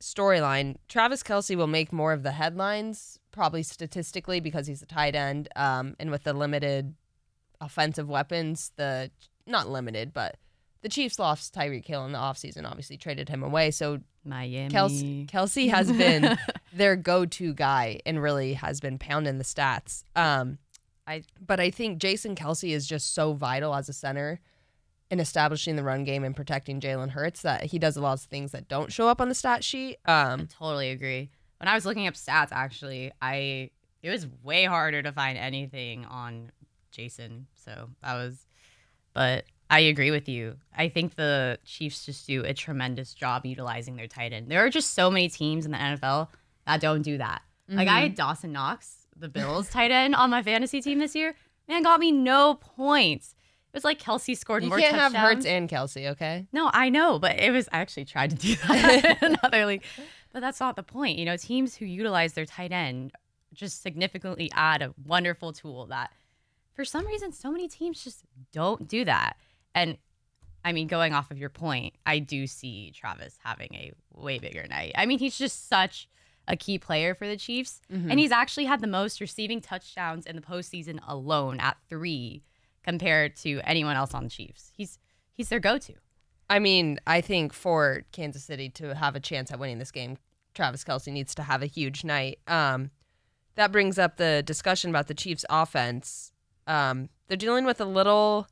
storyline. 0.00 0.76
Travis 0.88 1.22
Kelce 1.22 1.56
will 1.56 1.66
make 1.66 1.92
more 1.92 2.12
of 2.12 2.22
the 2.22 2.32
headlines, 2.32 3.18
probably 3.30 3.62
statistically, 3.62 4.40
because 4.40 4.66
he's 4.66 4.82
a 4.82 4.86
tight 4.86 5.14
end, 5.14 5.48
um, 5.56 5.94
and 6.00 6.10
with 6.10 6.24
the 6.24 6.32
limited 6.32 6.94
offensive 7.60 8.08
weapons, 8.08 8.72
the 8.76 9.10
not 9.46 9.68
limited, 9.68 10.12
but 10.12 10.36
the 10.82 10.88
Chiefs 10.88 11.18
lost 11.18 11.54
Tyreek 11.54 11.86
Hill 11.86 12.04
in 12.04 12.12
the 12.12 12.18
offseason, 12.18 12.68
obviously 12.68 12.96
traded 12.96 13.28
him 13.28 13.42
away. 13.42 13.70
So 13.70 14.00
Miami. 14.24 14.68
Kelce, 14.68 15.26
Kelce 15.30 15.70
has 15.70 15.90
been 15.92 16.36
their 16.72 16.96
go-to 16.96 17.54
guy 17.54 18.00
and 18.04 18.20
really 18.20 18.54
has 18.54 18.80
been 18.80 18.98
pounding 18.98 19.38
the 19.38 19.44
stats. 19.44 20.04
Um, 20.16 20.58
I 21.12 21.22
but 21.44 21.60
I 21.60 21.70
think 21.70 21.98
Jason 21.98 22.34
Kelce 22.34 22.70
is 22.70 22.86
just 22.86 23.14
so 23.14 23.34
vital 23.34 23.74
as 23.74 23.88
a 23.88 23.92
center 23.92 24.40
in 25.10 25.20
establishing 25.20 25.76
the 25.76 25.84
run 25.84 26.04
game 26.04 26.24
and 26.24 26.34
protecting 26.34 26.80
Jalen 26.80 27.10
Hurts 27.10 27.42
that 27.42 27.64
he 27.64 27.78
does 27.78 27.96
a 27.96 28.00
lot 28.00 28.14
of 28.14 28.22
things 28.22 28.52
that 28.52 28.68
don't 28.68 28.90
show 28.90 29.08
up 29.08 29.20
on 29.20 29.28
the 29.28 29.34
stat 29.34 29.62
sheet. 29.62 29.98
Um, 30.06 30.48
totally 30.48 30.90
agree. 30.90 31.30
When 31.58 31.68
I 31.68 31.74
was 31.74 31.84
looking 31.84 32.06
up 32.06 32.14
stats, 32.14 32.48
actually, 32.50 33.12
I 33.20 33.70
it 34.02 34.10
was 34.10 34.26
way 34.42 34.64
harder 34.64 35.02
to 35.02 35.12
find 35.12 35.36
anything 35.36 36.06
on 36.06 36.50
Jason. 36.90 37.46
So 37.54 37.90
that 38.02 38.14
was, 38.14 38.46
but 39.12 39.44
I 39.70 39.80
agree 39.80 40.10
with 40.10 40.28
you. 40.28 40.56
I 40.76 40.88
think 40.88 41.14
the 41.14 41.58
Chiefs 41.64 42.06
just 42.06 42.26
do 42.26 42.42
a 42.44 42.54
tremendous 42.54 43.14
job 43.14 43.46
utilizing 43.46 43.96
their 43.96 44.08
tight 44.08 44.32
end. 44.32 44.50
There 44.50 44.64
are 44.64 44.70
just 44.70 44.94
so 44.94 45.10
many 45.10 45.28
teams 45.28 45.66
in 45.66 45.72
the 45.72 45.78
NFL 45.78 46.28
that 46.66 46.80
don't 46.80 47.02
do 47.02 47.18
that. 47.18 47.42
Like 47.68 47.88
I 47.88 48.00
had 48.00 48.14
Dawson 48.14 48.52
Knox, 48.52 49.01
the 49.22 49.28
Bills 49.28 49.70
tight 49.70 49.90
end, 49.90 50.14
on 50.14 50.28
my 50.28 50.42
fantasy 50.42 50.82
team 50.82 50.98
this 50.98 51.14
year. 51.14 51.34
Man, 51.68 51.82
got 51.82 52.00
me 52.00 52.12
no 52.12 52.54
points. 52.54 53.34
It 53.72 53.76
was 53.76 53.84
like 53.84 53.98
Kelce 53.98 54.36
scored 54.36 54.62
you 54.62 54.68
more 54.68 54.78
can't 54.78 54.94
have. 54.94 55.14
Hurts 55.14 55.46
and 55.46 55.66
Kelce, 55.68 56.10
okay? 56.10 56.46
No, 56.52 56.70
I 56.74 56.90
know, 56.90 57.18
but 57.18 57.38
it 57.38 57.50
was 57.50 57.68
I 57.72 57.78
actually 57.78 58.04
tried 58.04 58.30
to 58.30 58.36
do 58.36 58.54
that 58.68 59.22
in 59.22 59.34
another 59.34 59.64
league. 59.64 59.82
But 60.32 60.40
that's 60.40 60.60
not 60.60 60.76
the 60.76 60.82
point. 60.82 61.18
You 61.18 61.24
know, 61.24 61.38
teams 61.38 61.74
who 61.74 61.86
utilize 61.86 62.34
their 62.34 62.44
tight 62.44 62.72
end 62.72 63.12
just 63.54 63.82
significantly 63.82 64.50
add 64.54 64.82
a 64.82 64.92
wonderful 65.04 65.52
tool 65.52 65.86
that 65.86 66.10
for 66.74 66.84
some 66.84 67.06
reason 67.06 67.32
so 67.32 67.50
many 67.50 67.68
teams 67.68 68.02
just 68.04 68.24
don't 68.52 68.88
do 68.88 69.04
that. 69.04 69.36
And 69.74 69.96
I 70.64 70.72
mean, 70.72 70.86
going 70.86 71.14
off 71.14 71.30
of 71.30 71.38
your 71.38 71.48
point, 71.48 71.94
I 72.04 72.18
do 72.18 72.46
see 72.46 72.92
Travis 72.94 73.38
having 73.42 73.74
a 73.74 73.92
way 74.14 74.38
bigger 74.38 74.66
night. 74.68 74.92
I 74.96 75.06
mean, 75.06 75.18
he's 75.18 75.38
just 75.38 75.68
such 75.68 76.08
a 76.48 76.56
key 76.56 76.78
player 76.78 77.14
for 77.14 77.26
the 77.26 77.36
Chiefs. 77.36 77.80
And 78.10 78.18
he's 78.18 78.32
actually 78.32 78.64
had 78.64 78.80
the 78.80 78.86
most 78.86 79.20
receiving 79.20 79.60
touchdowns 79.60 80.26
in 80.26 80.36
the 80.36 80.42
postseason 80.42 80.98
alone 81.06 81.60
at 81.60 81.76
three 81.88 82.42
compared 82.82 83.36
to 83.36 83.60
anyone 83.64 83.96
else 83.96 84.14
on 84.14 84.24
the 84.24 84.30
Chiefs. 84.30 84.72
He's 84.76 84.98
he's 85.32 85.48
their 85.48 85.60
go-to. 85.60 85.94
I 86.50 86.58
mean, 86.58 86.98
I 87.06 87.20
think 87.20 87.52
for 87.52 88.02
Kansas 88.12 88.44
City 88.44 88.68
to 88.70 88.94
have 88.94 89.16
a 89.16 89.20
chance 89.20 89.50
at 89.50 89.58
winning 89.58 89.78
this 89.78 89.90
game, 89.90 90.18
Travis 90.54 90.84
Kelce 90.84 91.12
needs 91.12 91.34
to 91.36 91.42
have 91.42 91.62
a 91.62 91.66
huge 91.66 92.04
night. 92.04 92.40
Um, 92.46 92.90
that 93.54 93.72
brings 93.72 93.98
up 93.98 94.16
the 94.16 94.42
discussion 94.44 94.90
about 94.90 95.06
the 95.06 95.14
Chiefs' 95.14 95.44
offense. 95.48 96.32
Um, 96.66 97.08
they're 97.28 97.36
dealing 97.36 97.64
with 97.64 97.80
a 97.80 97.86
little 97.86 98.48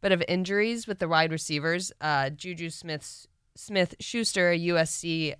bit 0.00 0.12
of 0.12 0.22
injuries 0.28 0.86
with 0.86 0.98
the 0.98 1.08
wide 1.08 1.32
receivers. 1.32 1.92
Uh, 2.00 2.30
Juju 2.30 2.70
Smith 2.70 3.26
Smith 3.56 3.94
Schuster, 4.00 4.50
a 4.50 4.58
USC 4.58 5.34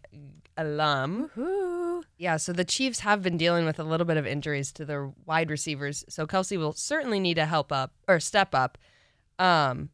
alum. 0.56 1.30
Woohoo. 1.36 2.02
Yeah, 2.18 2.36
so 2.38 2.52
the 2.52 2.64
Chiefs 2.64 3.00
have 3.00 3.22
been 3.22 3.36
dealing 3.36 3.66
with 3.66 3.78
a 3.78 3.84
little 3.84 4.06
bit 4.06 4.16
of 4.16 4.26
injuries 4.26 4.72
to 4.72 4.84
their 4.84 5.12
wide 5.26 5.50
receivers. 5.50 6.04
So 6.08 6.26
Kelce 6.26 6.58
will 6.58 6.72
certainly 6.72 7.20
need 7.20 7.34
to 7.34 7.46
help 7.46 7.70
up 7.70 7.92
or 8.08 8.20
step 8.20 8.54
up. 8.54 8.78
Um, 9.38 9.90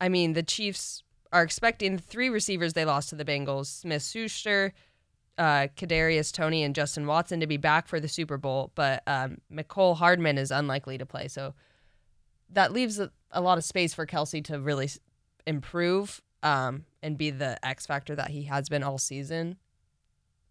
I 0.00 0.08
mean, 0.08 0.32
the 0.32 0.42
Chiefs 0.42 1.02
are 1.32 1.42
expecting 1.42 1.98
three 1.98 2.30
receivers 2.30 2.72
they 2.72 2.84
lost 2.84 3.10
to 3.10 3.16
the 3.16 3.24
Bengals: 3.24 3.66
Smith 3.66 4.02
Schuster, 4.02 4.72
uh, 5.36 5.68
Kadarius 5.76 6.32
Toney, 6.32 6.62
and 6.62 6.74
Justin 6.74 7.06
Watson 7.06 7.40
to 7.40 7.46
be 7.46 7.58
back 7.58 7.86
for 7.86 8.00
the 8.00 8.08
Super 8.08 8.38
Bowl. 8.38 8.72
But 8.74 9.02
um, 9.06 9.38
Mecole 9.52 9.96
Hardman 9.96 10.38
is 10.38 10.50
unlikely 10.50 10.98
to 10.98 11.06
play, 11.06 11.28
so 11.28 11.54
that 12.50 12.72
leaves 12.72 12.98
a, 12.98 13.10
a 13.30 13.40
lot 13.40 13.58
of 13.58 13.64
space 13.64 13.92
for 13.92 14.06
Kelce 14.06 14.42
to 14.44 14.58
really 14.58 14.88
improve 15.46 16.22
um, 16.42 16.84
and 17.02 17.16
be 17.18 17.30
the 17.30 17.64
X 17.64 17.86
factor 17.86 18.14
that 18.16 18.30
he 18.30 18.44
has 18.44 18.68
been 18.68 18.82
all 18.82 18.98
season. 18.98 19.56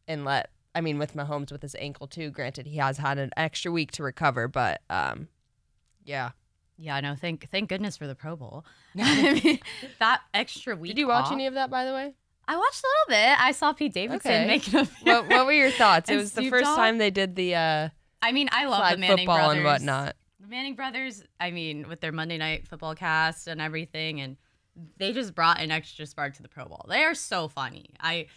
And 0.08 0.25
let 0.25 0.50
I 0.74 0.82
mean, 0.82 1.00
with 1.00 1.15
Mahomes 1.15 1.51
with 1.51 1.62
his 1.62 1.75
ankle 1.80 2.08
too. 2.08 2.30
Granted, 2.30 2.68
he 2.68 2.77
has 2.77 2.98
had 2.98 3.18
an 3.18 3.32
extra 3.38 3.72
week 3.72 3.92
to 3.94 4.04
recover, 4.04 4.48
but 4.48 4.82
um, 4.89 5.30
yeah. 6.04 6.32
Yeah, 6.77 7.00
no, 7.00 7.15
thank 7.15 7.50
thank 7.50 7.70
goodness 7.70 7.96
for 7.96 8.06
the 8.06 8.15
Pro 8.15 8.36
Bowl. 8.36 8.65
I 9.00 9.34
mean, 9.42 9.60
that 10.00 10.22
extra 10.34 10.75
week. 10.75 10.92
Did 10.92 11.00
you 11.00 11.08
watch 11.08 11.27
off- 11.27 11.32
any 11.32 11.48
of 11.48 11.54
that, 11.54 11.70
by 11.70 11.86
the 11.86 11.94
way? 11.94 12.13
I 12.48 12.58
watched 12.58 12.84
a 12.84 12.88
little 12.88 13.22
bit. 13.24 13.39
I 13.39 13.51
saw 13.54 13.74
Pete 13.74 13.94
Davidson 13.94 14.32
Okay. 14.32 14.46
making 14.46 14.75
a. 14.80 14.86
what 15.04 15.27
What 15.30 15.46
were 15.46 15.51
your 15.54 15.72
thoughts? 15.72 16.10
It 16.10 16.15
was 16.18 16.34
the 16.34 16.50
first 16.50 16.65
Dogg? 16.65 16.75
time 16.77 16.98
they 17.00 17.10
did 17.10 17.36
the 17.36 17.56
uh, 17.56 17.89
I 18.22 18.32
mean, 18.34 18.50
I 18.51 18.65
love 18.65 18.92
the 18.92 18.98
Manning 18.98 19.18
football 19.20 19.38
brothers 19.38 19.56
and 19.56 19.65
whatnot. 19.65 20.15
The 20.42 20.48
Manning 20.48 20.75
brothers. 20.75 21.24
I 21.39 21.51
mean, 21.51 21.88
with 21.88 22.01
their 22.01 22.12
Monday 22.12 22.38
Night 22.38 22.68
Football 22.68 22.94
cast 22.96 23.48
and 23.48 23.62
everything, 23.62 24.20
and 24.22 24.36
they 24.98 25.13
just 25.13 25.36
brought 25.36 25.60
an 25.62 25.72
extra 25.72 26.05
spark 26.05 26.36
to 26.36 26.41
the 26.41 26.50
Pro 26.50 26.65
Bowl. 26.65 26.86
They 26.89 27.03
are 27.03 27.15
so 27.15 27.48
funny. 27.48 27.91
I, 28.00 28.27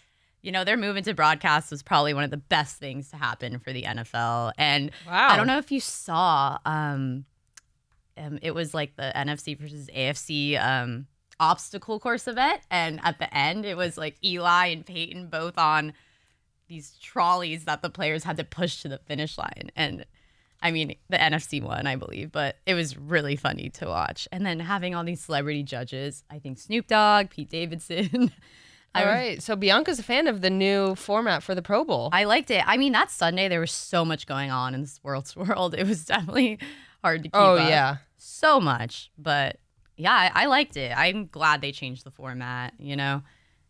you 0.43 0.53
know, 0.53 0.65
their 0.65 0.77
move 0.77 0.97
into 0.97 1.15
broadcast 1.15 1.71
was 1.71 1.83
probably 1.83 2.15
one 2.15 2.25
of 2.25 2.31
the 2.31 2.37
best 2.37 2.77
things 2.77 3.11
to 3.11 3.17
happen 3.17 3.59
for 3.59 3.73
the 3.73 3.83
NFL. 3.83 4.53
And 4.57 4.91
Wow. 5.07 5.29
I 5.29 5.37
don't 5.37 5.47
know 5.47 5.59
if 5.59 5.73
you 5.73 5.81
saw. 5.81 6.59
Um, 6.65 7.25
um, 8.17 8.39
it 8.43 8.53
was 8.53 8.75
like 8.75 8.97
the 8.97 9.13
NFC 9.15 9.59
versus 9.59 9.89
AFC 9.95 10.61
um, 10.63 11.07
obstacle 11.41 12.01
course 12.01 12.27
event, 12.27 12.61
and 12.71 13.01
at 13.05 13.19
the 13.19 13.33
end, 13.37 13.65
it 13.65 13.77
was 13.77 13.97
like 13.97 14.17
Eli 14.25 14.67
and 14.67 14.85
Peyton 14.85 15.29
both 15.29 15.57
on 15.57 15.93
these 16.69 16.97
trolleys 17.01 17.65
that 17.65 17.81
the 17.81 17.91
players 17.91 18.25
had 18.25 18.37
to 18.37 18.45
push 18.45 18.83
to 18.83 18.89
the 18.89 18.99
finish 18.99 19.39
line, 19.39 19.71
and 19.77 20.05
I 20.61 20.71
mean 20.71 20.97
the 21.09 21.17
NFC 21.17 21.63
one, 21.63 21.87
I 21.87 21.97
believe, 21.97 22.33
but 22.33 22.57
it 22.67 22.75
was 22.75 22.97
really 22.97 23.37
funny 23.37 23.71
to 23.71 23.87
watch. 23.87 24.27
And 24.33 24.45
then 24.45 24.61
having 24.61 24.95
all 24.95 25.05
these 25.05 25.21
celebrity 25.21 25.63
judges, 25.63 26.25
I 26.31 26.39
think 26.39 26.59
Snoop 26.59 26.87
Dogg, 26.87 27.31
Pete 27.31 27.51
Davidson. 27.51 28.33
All 28.95 29.05
right. 29.05 29.43
So 29.43 29.55
Bianca's 29.55 29.99
a 29.99 30.03
fan 30.03 30.27
of 30.27 30.41
the 30.41 30.51
new 30.51 30.95
format 30.95 31.43
for 31.43 31.55
the 31.55 31.63
Pro 31.63 31.85
Bowl. 31.85 32.09
I 32.13 32.25
liked 32.25 32.51
it. 32.51 32.65
I 32.67 32.77
mean, 32.77 32.93
that 32.93 33.11
Sunday 33.11 33.49
there 33.49 33.61
was 33.61 33.71
so 33.71 34.05
much 34.05 34.27
going 34.27 34.51
on 34.51 34.75
in 34.75 34.81
this 34.81 35.01
world's 35.03 35.37
world. 35.37 35.75
It 35.75 35.87
was 35.87 36.05
definitely 36.05 36.59
hard 37.03 37.23
to 37.23 37.29
keep 37.29 37.37
oh 37.37 37.57
up. 37.57 37.69
yeah. 37.69 37.97
so 38.17 38.61
much. 38.61 39.11
But 39.19 39.59
yeah, 39.97 40.13
I, 40.13 40.43
I 40.43 40.47
liked 40.47 40.77
it. 40.77 40.93
I'm 40.97 41.27
glad 41.27 41.61
they 41.61 41.73
changed 41.73 42.05
the 42.05 42.11
format. 42.11 42.75
You 42.79 42.97
know, 42.97 43.23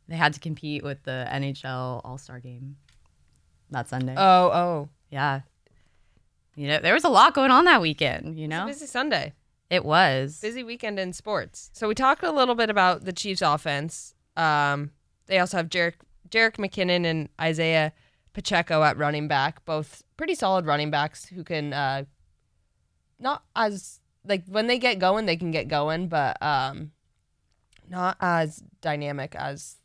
they 0.08 0.16
had 0.16 0.34
to 0.34 0.40
compete 0.40 0.82
with 0.82 1.02
the 1.02 1.26
NHL 1.30 2.00
All 2.04 2.18
Star 2.18 2.40
game 2.40 2.76
that 3.70 3.88
Sunday. 3.88 4.14
Oh 4.16 4.50
oh. 4.52 4.88
yeah. 5.10 5.40
You 6.58 6.66
know, 6.66 6.80
there 6.80 6.94
was 6.94 7.04
a 7.04 7.08
lot 7.08 7.34
going 7.34 7.52
on 7.52 7.66
that 7.66 7.80
weekend, 7.80 8.36
you 8.36 8.48
know? 8.48 8.66
busy 8.66 8.86
Sunday. 8.86 9.32
It 9.70 9.84
was. 9.84 10.40
Busy 10.40 10.64
weekend 10.64 10.98
in 10.98 11.12
sports. 11.12 11.70
So 11.72 11.86
we 11.86 11.94
talked 11.94 12.24
a 12.24 12.32
little 12.32 12.56
bit 12.56 12.68
about 12.68 13.04
the 13.04 13.12
Chiefs 13.12 13.42
offense. 13.42 14.14
Um, 14.36 14.90
they 15.26 15.38
also 15.38 15.56
have 15.58 15.68
Jerick 15.68 15.94
Jerick 16.28 16.56
McKinnon 16.56 17.06
and 17.06 17.28
Isaiah 17.40 17.92
Pacheco 18.32 18.82
at 18.82 18.98
running 18.98 19.28
back, 19.28 19.64
both 19.64 20.02
pretty 20.16 20.34
solid 20.34 20.66
running 20.66 20.90
backs 20.90 21.26
who 21.26 21.44
can 21.44 21.72
uh, 21.72 22.04
not 23.20 23.44
as 23.54 24.00
like 24.24 24.42
when 24.48 24.66
they 24.66 24.78
get 24.78 24.98
going, 24.98 25.26
they 25.26 25.36
can 25.36 25.52
get 25.52 25.68
going, 25.68 26.08
but 26.08 26.42
um, 26.42 26.90
not 27.88 28.16
as 28.20 28.64
dynamic 28.80 29.36
as 29.36 29.76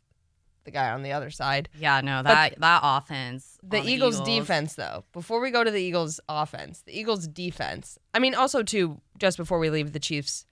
the 0.64 0.70
guy 0.70 0.90
on 0.90 1.02
the 1.02 1.12
other 1.12 1.30
side. 1.30 1.68
Yeah, 1.78 2.00
no, 2.00 2.22
that 2.22 2.58
that 2.60 2.80
offense. 2.82 3.58
The 3.62 3.78
on 3.78 3.88
Eagles, 3.88 4.20
defense, 4.20 4.74
though, 4.74 5.04
before 5.12 5.40
we 5.40 5.50
go 5.50 5.64
to 5.64 5.70
the 5.70 5.80
Eagles 5.80 6.20
offense, 6.28 6.82
the 6.86 6.98
Eagles 6.98 7.26
defense. 7.26 7.98
I 8.12 8.18
mean, 8.18 8.34
also 8.34 8.62
too, 8.62 9.00
just 9.18 9.36
before 9.36 9.58
we 9.58 9.70
leave 9.70 9.92
the 9.92 9.98
Chiefs 10.00 10.46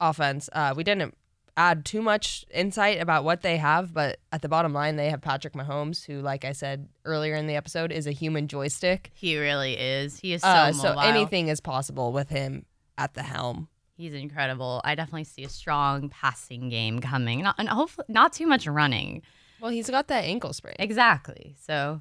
offense, 0.00 0.48
uh, 0.52 0.74
we 0.76 0.84
didn't 0.84 1.14
add 1.56 1.84
too 1.86 2.02
much 2.02 2.44
insight 2.52 3.00
about 3.00 3.24
what 3.24 3.40
they 3.40 3.56
have, 3.56 3.94
but 3.94 4.18
at 4.30 4.42
the 4.42 4.48
bottom 4.48 4.74
line, 4.74 4.96
they 4.96 5.08
have 5.08 5.22
Patrick 5.22 5.54
Mahomes, 5.54 6.04
who, 6.04 6.20
like 6.20 6.44
I 6.44 6.52
said 6.52 6.88
earlier 7.06 7.34
in 7.34 7.46
the 7.46 7.56
episode, 7.56 7.92
is 7.92 8.06
a 8.06 8.12
human 8.12 8.46
joystick. 8.46 9.10
He 9.14 9.38
really 9.38 9.72
is. 9.72 10.20
He 10.20 10.34
is 10.34 10.42
so 10.42 10.48
Uh, 10.48 10.72
so 10.72 10.98
anything 10.98 11.48
is 11.48 11.60
possible 11.60 12.12
with 12.12 12.28
him 12.28 12.66
at 12.98 13.14
the 13.14 13.22
helm. 13.22 13.68
He's 13.96 14.12
incredible. 14.12 14.82
I 14.84 14.94
definitely 14.94 15.24
see 15.24 15.44
a 15.44 15.48
strong 15.48 16.10
passing 16.10 16.68
game 16.68 17.00
coming, 17.00 17.42
not, 17.42 17.54
and 17.58 17.70
hopefully 17.70 18.04
not 18.10 18.34
too 18.34 18.46
much 18.46 18.66
running. 18.66 19.22
Well, 19.60 19.70
he's 19.70 19.88
got 19.90 20.08
that 20.08 20.24
ankle 20.24 20.52
sprain. 20.52 20.76
Exactly. 20.78 21.56
So 21.60 22.00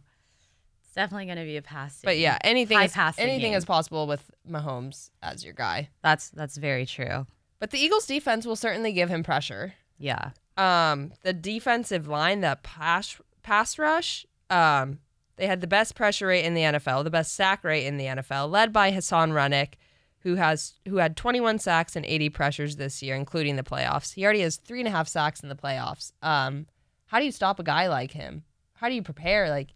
it's 0.83 0.93
definitely 0.93 1.25
going 1.25 1.37
to 1.37 1.45
be 1.45 1.57
a 1.57 1.61
passing. 1.61 2.07
But 2.07 2.17
yeah, 2.17 2.37
anything 2.41 2.79
is 2.81 2.91
passing 2.93 3.23
anything 3.23 3.51
game. 3.51 3.57
is 3.57 3.65
possible 3.65 4.07
with 4.07 4.29
Mahomes 4.49 5.09
as 5.21 5.43
your 5.43 5.53
guy. 5.53 5.89
that's 6.03 6.29
that's 6.29 6.57
very 6.57 6.85
true. 6.85 7.25
But 7.59 7.71
the 7.71 7.79
Eagles 7.79 8.05
defense 8.05 8.45
will 8.45 8.55
certainly 8.57 8.91
give 8.91 9.09
him 9.09 9.23
pressure. 9.23 9.73
Yeah. 9.97 10.31
um 10.57 11.13
the 11.23 11.33
defensive 11.33 12.07
line, 12.07 12.41
the 12.41 12.57
pass 12.63 13.19
pass 13.43 13.77
rush, 13.79 14.25
um, 14.49 14.99
they 15.37 15.47
had 15.47 15.61
the 15.61 15.67
best 15.67 15.95
pressure 15.95 16.27
rate 16.27 16.45
in 16.45 16.53
the 16.53 16.61
NFL, 16.61 17.03
the 17.03 17.09
best 17.09 17.33
sack 17.33 17.63
rate 17.63 17.85
in 17.85 17.97
the 17.97 18.05
NFL, 18.05 18.49
led 18.49 18.71
by 18.71 18.91
Haason 18.91 19.33
Reddick, 19.33 19.77
who 20.19 20.35
has 20.35 20.75
who 20.87 20.97
had 20.97 21.15
21 21.17 21.59
sacks 21.59 21.95
and 21.95 22.05
80 22.05 22.29
pressures 22.29 22.75
this 22.77 23.01
year, 23.03 23.15
including 23.15 23.55
the 23.55 23.63
playoffs. 23.63 24.13
He 24.13 24.23
already 24.23 24.41
has 24.41 24.57
three 24.57 24.79
and 24.79 24.87
a 24.87 24.91
half 24.91 25.07
sacks 25.07 25.41
in 25.41 25.49
the 25.49 25.55
playoffs. 25.55 26.11
Um, 26.21 26.67
how 27.07 27.19
do 27.19 27.25
you 27.25 27.31
stop 27.31 27.59
a 27.59 27.63
guy 27.63 27.87
like 27.87 28.11
him? 28.11 28.43
How 28.73 28.89
do 28.89 28.95
you 28.95 29.03
prepare? 29.03 29.49
Like, 29.49 29.69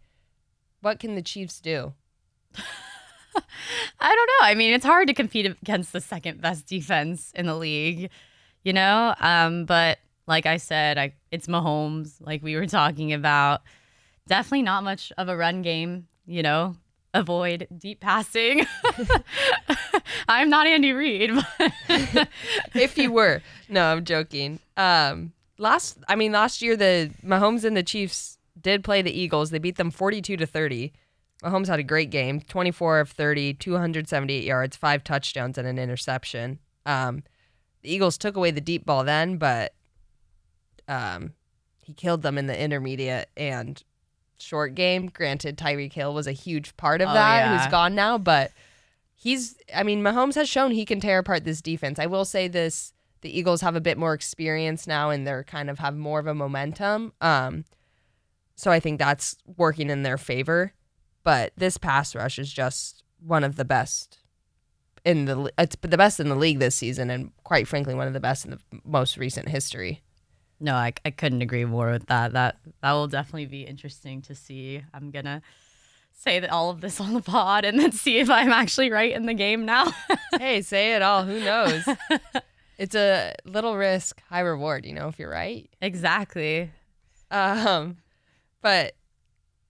what 0.80 0.98
can 0.98 1.14
the 1.14 1.22
Chiefs 1.22 1.60
do? 1.60 1.94
I 4.00 4.14
don't 4.14 4.26
know. 4.26 4.46
I 4.46 4.54
mean, 4.54 4.72
it's 4.72 4.84
hard 4.84 5.06
to 5.08 5.14
compete 5.14 5.46
against 5.46 5.92
the 5.92 6.00
second 6.00 6.40
best 6.40 6.66
defense 6.66 7.32
in 7.34 7.46
the 7.46 7.56
league, 7.56 8.10
you 8.64 8.72
know? 8.72 9.14
Um, 9.20 9.64
but 9.64 9.98
like 10.26 10.46
I 10.46 10.56
said, 10.56 10.98
I 10.98 11.14
it's 11.30 11.46
Mahomes, 11.46 12.14
like 12.20 12.42
we 12.42 12.56
were 12.56 12.66
talking 12.66 13.12
about. 13.12 13.62
Definitely 14.26 14.62
not 14.62 14.84
much 14.84 15.12
of 15.18 15.28
a 15.28 15.36
run 15.36 15.62
game, 15.62 16.06
you 16.26 16.42
know. 16.42 16.76
Avoid 17.12 17.66
deep 17.76 18.00
passing. 18.00 18.64
I'm 20.28 20.48
not 20.48 20.68
Andy 20.68 20.92
Reid, 20.92 21.32
if 22.74 22.96
you 22.96 23.10
were. 23.10 23.42
No, 23.68 23.86
I'm 23.86 24.04
joking. 24.04 24.60
Um, 24.76 25.32
last, 25.60 25.98
I 26.08 26.16
mean, 26.16 26.32
last 26.32 26.62
year 26.62 26.76
the 26.76 27.10
Mahomes 27.24 27.64
and 27.64 27.76
the 27.76 27.82
Chiefs 27.82 28.38
did 28.60 28.82
play 28.82 29.02
the 29.02 29.12
Eagles. 29.12 29.50
They 29.50 29.58
beat 29.58 29.76
them 29.76 29.90
42 29.90 30.36
to 30.36 30.46
30. 30.46 30.92
Mahomes 31.42 31.68
had 31.68 31.78
a 31.78 31.82
great 31.84 32.10
game, 32.10 32.40
24 32.40 33.00
of 33.00 33.10
30, 33.10 33.54
278 33.54 34.44
yards, 34.44 34.76
five 34.76 35.02
touchdowns, 35.04 35.56
and 35.56 35.66
an 35.66 35.78
interception. 35.78 36.58
Um, 36.84 37.22
the 37.82 37.92
Eagles 37.94 38.18
took 38.18 38.36
away 38.36 38.50
the 38.50 38.60
deep 38.60 38.84
ball 38.84 39.04
then, 39.04 39.36
but 39.38 39.72
um, 40.88 41.32
he 41.84 41.94
killed 41.94 42.22
them 42.22 42.36
in 42.36 42.46
the 42.46 42.58
intermediate 42.60 43.30
and 43.36 43.82
short 44.38 44.74
game. 44.74 45.06
Granted, 45.08 45.56
Tyreek 45.56 45.92
Hill 45.92 46.12
was 46.12 46.26
a 46.26 46.32
huge 46.32 46.76
part 46.76 47.00
of 47.00 47.08
Oh, 47.08 47.14
that, 47.14 47.38
yeah. 47.38 47.58
who's 47.62 47.70
gone 47.70 47.94
now, 47.94 48.18
but 48.18 48.50
he's 49.14 49.56
I 49.74 49.82
mean, 49.82 50.02
Mahomes 50.02 50.34
has 50.34 50.48
shown 50.48 50.72
he 50.72 50.84
can 50.84 51.00
tear 51.00 51.18
apart 51.18 51.44
this 51.44 51.62
defense. 51.62 51.98
I 51.98 52.06
will 52.06 52.24
say 52.24 52.48
this 52.48 52.92
the 53.22 53.36
Eagles 53.38 53.60
have 53.60 53.76
a 53.76 53.80
bit 53.80 53.98
more 53.98 54.14
experience 54.14 54.86
now 54.86 55.10
and 55.10 55.26
they're 55.26 55.44
kind 55.44 55.68
of 55.70 55.78
have 55.78 55.96
more 55.96 56.18
of 56.18 56.26
a 56.26 56.34
momentum. 56.34 57.12
Um 57.20 57.64
so 58.56 58.70
I 58.70 58.80
think 58.80 58.98
that's 58.98 59.36
working 59.56 59.88
in 59.90 60.02
their 60.02 60.18
favor. 60.18 60.72
But 61.22 61.52
this 61.56 61.76
pass 61.78 62.14
rush 62.14 62.38
is 62.38 62.52
just 62.52 63.02
one 63.24 63.44
of 63.44 63.56
the 63.56 63.64
best 63.64 64.18
in 65.04 65.24
the 65.24 65.50
it's 65.58 65.76
the 65.80 65.96
best 65.96 66.20
in 66.20 66.28
the 66.28 66.34
league 66.34 66.58
this 66.58 66.74
season 66.74 67.10
and 67.10 67.30
quite 67.44 67.66
frankly 67.66 67.94
one 67.94 68.06
of 68.06 68.12
the 68.12 68.20
best 68.20 68.44
in 68.44 68.50
the 68.50 68.58
most 68.84 69.16
recent 69.16 69.48
history. 69.48 70.02
no, 70.60 70.74
I, 70.74 70.92
I 71.06 71.10
couldn't 71.10 71.40
agree 71.42 71.64
more 71.64 71.90
with 71.90 72.06
that. 72.06 72.32
That 72.32 72.56
that 72.82 72.92
will 72.92 73.06
definitely 73.08 73.46
be 73.46 73.62
interesting 73.62 74.20
to 74.22 74.34
see. 74.34 74.82
I'm 74.92 75.10
gonna 75.10 75.40
say 76.12 76.38
that 76.40 76.50
all 76.50 76.68
of 76.68 76.82
this 76.82 77.00
on 77.00 77.14
the 77.14 77.22
pod 77.22 77.64
and 77.64 77.78
then 77.78 77.92
see 77.92 78.18
if 78.18 78.28
I'm 78.28 78.50
actually 78.50 78.90
right 78.90 79.12
in 79.12 79.24
the 79.24 79.32
game 79.34 79.64
now. 79.64 79.90
hey, 80.38 80.60
say 80.60 80.94
it 80.94 81.00
all, 81.02 81.24
who 81.24 81.40
knows? 81.40 81.82
it's 82.80 82.94
a 82.94 83.34
little 83.44 83.76
risk, 83.76 84.22
high 84.30 84.40
reward, 84.40 84.86
you 84.86 84.94
know, 84.94 85.08
if 85.08 85.18
you're 85.18 85.30
right. 85.30 85.68
exactly. 85.82 86.70
Um, 87.30 87.98
but 88.62 88.94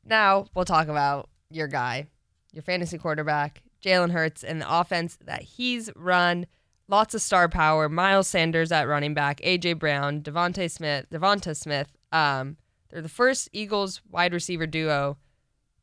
now 0.05 0.47
we'll 0.55 0.64
talk 0.64 0.87
about 0.87 1.29
your 1.50 1.67
guy, 1.67 2.07
your 2.52 2.62
fantasy 2.62 2.99
quarterback, 2.99 3.62
Jalen 3.85 4.12
Hurts, 4.12 4.45
and 4.45 4.61
the 4.61 4.73
offense 4.73 5.19
that 5.25 5.43
he's 5.43 5.90
run. 5.97 6.47
Lots 6.87 7.12
of 7.12 7.21
star 7.21 7.49
power. 7.49 7.88
Miles 7.88 8.29
Sanders 8.29 8.71
at 8.71 8.87
running 8.87 9.12
back, 9.12 9.40
AJ 9.40 9.81
Brown, 9.81 10.23
Devonte 10.23 10.71
Smith, 10.71 11.07
Devonta 11.11 11.57
Smith. 11.57 11.88
Um, 12.12 12.59
they're 12.90 13.02
the 13.02 13.09
first 13.09 13.49
Eagles 13.52 14.00
wide 14.09 14.33
receiver 14.33 14.69
duo 14.69 15.19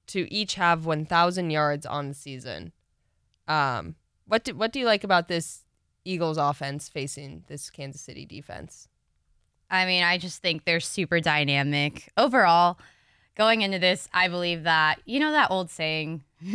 to 0.08 0.34
each 0.34 0.56
have 0.56 0.86
1,000 0.86 1.50
yards 1.50 1.86
on 1.86 2.08
the 2.08 2.14
season. 2.14 2.72
Um, 3.50 3.96
what 4.28 4.46
do 4.46 4.56
what 4.56 4.72
do 4.72 4.80
you 4.80 4.86
like 4.86 5.04
about 5.04 5.28
this 5.28 5.66
Eagles 6.08 6.38
offense 6.38 6.88
facing 6.90 7.44
this 7.48 7.70
Kansas 7.70 8.02
City 8.02 8.26
defense? 8.26 8.88
I 9.70 9.86
mean, 9.86 10.04
I 10.04 10.18
just 10.18 10.42
think 10.42 10.64
they're 10.64 10.80
super 10.80 11.20
dynamic. 11.20 12.10
Overall, 12.16 12.80
going 13.36 13.62
into 13.62 13.80
this, 13.80 14.08
I 14.14 14.28
believe 14.30 14.64
that, 14.64 15.00
you 15.06 15.20
know, 15.20 15.32
that 15.32 15.52
old 15.52 15.70
saying 15.70 16.24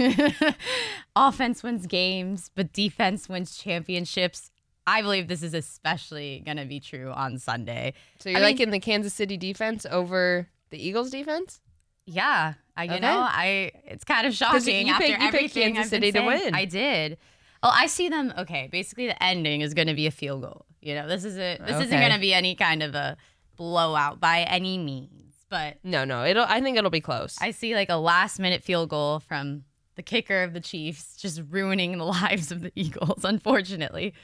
offense 1.16 1.62
wins 1.62 1.87
games, 1.87 2.50
but 2.54 2.73
defense 2.73 3.28
wins 3.28 3.56
championships. 3.56 4.50
I 4.87 5.02
believe 5.02 5.28
this 5.28 5.42
is 5.42 5.54
especially 5.54 6.42
going 6.44 6.56
to 6.56 6.64
be 6.64 6.80
true 6.80 7.11
on 7.12 7.38
Sunday. 7.38 7.94
So 8.18 8.30
you're 8.30 8.38
I 8.38 8.40
mean- 8.42 8.50
liking 8.50 8.71
the 8.71 8.80
Kansas 8.80 9.14
City 9.14 9.37
defense 9.37 9.87
over 9.90 10.49
the 10.71 10.78
Eagles 10.85 11.11
defense? 11.11 11.61
Yeah, 12.04 12.54
I 12.76 12.85
you 12.85 12.90
Okay. 12.92 13.00
know 13.00 13.21
I 13.21 13.71
it's 13.85 14.02
kind 14.02 14.26
of 14.26 14.35
shocking 14.35 14.88
you 14.88 14.92
after 14.92 15.06
picked- 15.06 15.23
you 15.23 15.30
picked 15.30 15.35
everything 15.37 15.75
Kansas 15.75 15.92
I've 15.92 16.00
been 16.00 16.12
City 16.12 16.18
to 16.18 16.26
win. 16.26 16.54
I 16.54 16.64
did. 16.64 17.18
Well, 17.62 17.73
I 17.75 17.87
see 17.87 18.09
them. 18.09 18.33
Okay, 18.37 18.69
basically 18.71 19.07
the 19.07 19.23
ending 19.23 19.61
is 19.61 19.75
going 19.75 19.88
to 19.88 19.95
be 19.95 20.07
a 20.07 20.11
field 20.11 20.42
goal. 20.42 20.66
You 20.81 20.95
know, 20.95 21.07
this 21.07 21.25
isn't 21.25 21.64
this 21.64 21.81
isn't 21.81 22.00
going 22.00 22.12
to 22.12 22.19
be 22.19 22.35
any 22.35 22.54
kind 22.54 22.83
of 22.83 22.95
a 22.95 23.16
blowout 23.57 24.19
by 24.21 24.40
any 24.40 24.78
means. 24.78 25.35
But 25.49 25.76
No, 25.85 26.04
no. 26.04 26.25
It'll. 26.25 26.45
I 26.45 26.61
think 26.61 26.76
it'll 26.76 26.90
be 26.90 27.00
close. 27.00 27.38
I 27.40 27.50
see 27.50 27.75
like 27.75 27.90
a 27.90 27.97
last 27.97 28.38
minute 28.38 28.64
field 28.64 28.88
goal 28.88 29.21
from 29.21 29.64
the 29.95 30.02
kicker 30.02 30.42
of 30.42 30.54
the 30.54 30.61
Chiefs, 30.61 31.16
just 31.16 31.42
ruining 31.50 31.99
the 31.99 32.04
lives 32.23 32.50
of 32.50 32.62
the 32.62 32.73
Eagles, 32.75 33.25
unfortunately. 33.25 34.14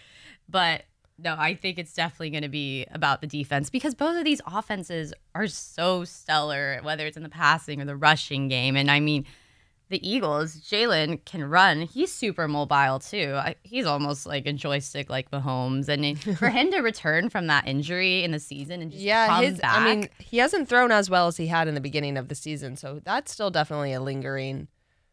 But 0.49 0.85
no, 1.19 1.37
I 1.39 1.55
think 1.55 1.79
it's 1.79 1.93
definitely 1.93 2.31
going 2.31 2.45
to 2.45 2.49
be 2.49 2.87
about 2.91 3.21
the 3.21 3.27
defense 3.27 3.71
because 3.71 3.95
both 3.95 4.17
of 4.17 4.25
these 4.25 4.41
offenses 4.47 5.13
are 5.35 5.49
so 5.49 6.05
stellar, 6.05 6.81
whether 6.83 7.07
it's 7.07 7.17
in 7.17 7.23
the 7.23 7.29
passing 7.29 7.81
or 7.81 7.85
the 7.85 7.97
rushing 7.97 8.49
game. 8.49 8.77
And 8.77 8.91
I 8.91 9.01
mean, 9.01 9.27
the 9.89 10.09
Eagles, 10.09 10.57
Jalen 10.57 11.25
can 11.25 11.45
run. 11.45 11.83
He's 11.83 12.13
super 12.13 12.47
mobile 12.47 12.99
too. 12.99 13.35
I, 13.37 13.57
he's 13.63 13.87
almost 13.87 14.27
like 14.27 14.47
a 14.47 14.53
joystick 14.53 15.09
like 15.09 15.31
Mahomes. 15.31 15.89
And 15.89 16.19
for 16.39 16.49
him 16.49 16.71
to 16.73 16.81
return 16.81 17.31
from 17.31 17.47
that 17.47 17.67
injury 17.67 18.25
in 18.25 18.31
the 18.31 18.41
season 18.41 18.83
and 18.83 18.91
just 18.91 19.03
yeah, 19.03 19.27
come 19.29 19.45
his. 19.45 19.59
back, 19.61 19.79
I 19.79 19.85
mean, 19.85 20.09
he 20.19 20.39
hasn't 20.39 20.69
thrown 20.69 20.93
as 20.93 21.09
well 21.09 21.27
as 21.27 21.37
he 21.37 21.47
had 21.47 21.69
in 21.69 21.75
the 21.75 21.81
beginning 21.81 22.17
of 22.17 22.29
the 22.29 22.35
season, 22.35 22.77
so 22.77 23.01
that's 23.05 23.33
still 23.33 23.51
definitely 23.51 23.93
a 23.93 24.01
lingering. 24.01 24.69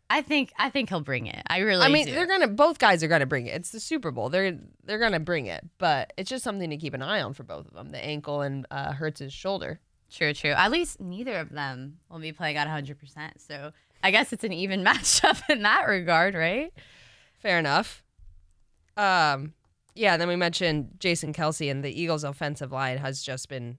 I 0.10 0.22
think 0.22 0.54
I 0.60 0.70
think 0.70 0.90
he'll 0.90 1.02
bring 1.02 1.26
it. 1.26 1.42
I 1.48 1.60
really 1.60 1.84
I 1.84 1.90
mean, 1.90 2.06
do. 2.06 2.14
they're 2.14 2.28
gonna. 2.28 2.48
Both 2.48 2.78
guys 2.78 3.04
are 3.04 3.08
gonna 3.08 3.26
bring 3.26 3.48
it. 3.48 3.56
It's 3.56 3.72
the 3.72 3.80
Super 3.80 4.12
Bowl. 4.12 4.30
They're 4.30 4.56
they're 4.84 5.00
gonna 5.00 5.20
bring 5.20 5.48
it, 5.48 5.68
but 5.80 6.14
it's 6.16 6.30
just 6.30 6.44
something 6.44 6.70
to 6.70 6.78
keep 6.78 6.94
an 6.94 7.02
eye 7.02 7.22
on 7.22 7.34
for 7.34 7.42
both 7.42 7.66
of 7.68 7.74
them. 7.74 7.90
The 7.90 8.04
ankle 8.04 8.42
and 8.42 8.68
uh, 8.70 8.94
Hurts' 8.94 9.34
shoulder. 9.34 9.80
True, 10.12 10.34
true. 10.34 10.52
At 10.52 10.72
least 10.72 11.02
neither 11.02 11.38
of 11.38 11.50
them 11.50 11.98
will 12.10 12.20
be 12.20 12.32
playing 12.32 12.58
at 12.58 12.68
100%. 12.68 12.96
So 13.38 13.72
I 14.06 14.12
guess 14.12 14.32
it's 14.32 14.44
an 14.44 14.54
even 14.54 14.84
matchup 14.86 15.42
in 15.50 15.64
that 15.64 15.88
regard, 15.88 16.36
right? 16.36 16.72
Fair 17.40 17.58
enough. 17.60 18.04
Um, 18.98 19.54
yeah. 19.96 20.18
Then 20.18 20.28
we 20.28 20.36
mentioned 20.36 20.92
Jason 21.00 21.34
Kelce 21.34 21.70
and 21.72 21.84
the 21.84 21.90
Eagles' 22.02 22.24
offensive 22.24 22.72
line 22.72 22.98
has 23.00 23.22
just 23.24 23.50
been, 23.50 23.78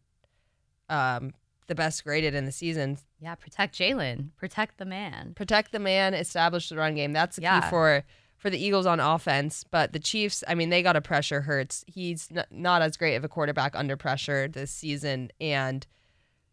um, 0.88 1.32
the 1.68 1.74
best 1.74 2.04
graded 2.04 2.34
in 2.34 2.44
the 2.44 2.52
season. 2.52 2.98
Yeah, 3.20 3.34
protect 3.34 3.76
Jalen, 3.76 4.30
protect 4.36 4.78
the 4.78 4.84
man. 4.84 5.32
Protect 5.34 5.72
the 5.72 5.78
man, 5.80 6.14
establish 6.14 6.68
the 6.68 6.76
run 6.76 6.94
game. 6.94 7.12
That's 7.12 7.36
the 7.36 7.42
Yeah. 7.42 7.60
key 7.60 7.70
for 7.70 8.04
for 8.38 8.50
the 8.50 8.58
Eagles 8.62 8.84
on 8.86 9.00
offense. 9.00 9.64
But 9.64 9.92
the 9.92 9.98
Chiefs, 9.98 10.44
I 10.46 10.54
mean, 10.54 10.68
they 10.70 10.82
got 10.82 10.92
to 10.92 11.00
pressure 11.00 11.40
Hurts. 11.40 11.84
He's 11.88 12.28
n- 12.30 12.44
not 12.50 12.82
as 12.82 12.96
great 12.96 13.14
of 13.16 13.24
a 13.24 13.28
quarterback 13.28 13.74
under 13.74 13.96
pressure 13.96 14.46
this 14.46 14.70
season, 14.70 15.30
and 15.40 15.86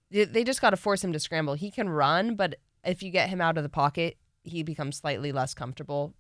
they- 0.10 0.24
they 0.24 0.44
just 0.46 0.62
got 0.62 0.70
to 0.72 0.78
force 0.78 1.04
him 1.04 1.12
to 1.14 1.20
scramble. 1.20 1.56
He 1.56 1.70
can 1.72 1.90
run, 1.90 2.36
but 2.36 2.56
if 2.86 3.04
you 3.04 3.12
get 3.12 3.30
him 3.30 3.42
out 3.42 3.58
of 3.58 3.64
the 3.64 3.70
pocket, 3.70 4.18
he 4.44 4.64
becomes 4.64 4.98
slightly 4.98 5.32
less 5.32 5.54
comfortable, 5.54 6.14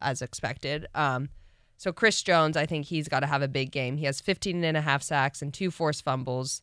as 0.00 0.22
expected. 0.22 0.86
Um, 0.94 1.28
so 1.76 1.92
Chris 1.92 2.22
Jones, 2.22 2.56
I 2.56 2.66
think 2.66 2.86
he's 2.86 3.08
got 3.08 3.20
to 3.20 3.26
have 3.26 3.42
a 3.42 3.48
big 3.48 3.70
game. 3.70 3.96
He 3.96 4.06
has 4.06 4.20
15 4.20 4.64
and 4.64 4.76
a 4.76 4.80
half 4.80 5.02
sacks 5.02 5.42
and 5.42 5.54
two 5.54 5.70
forced 5.70 6.04
fumbles. 6.04 6.62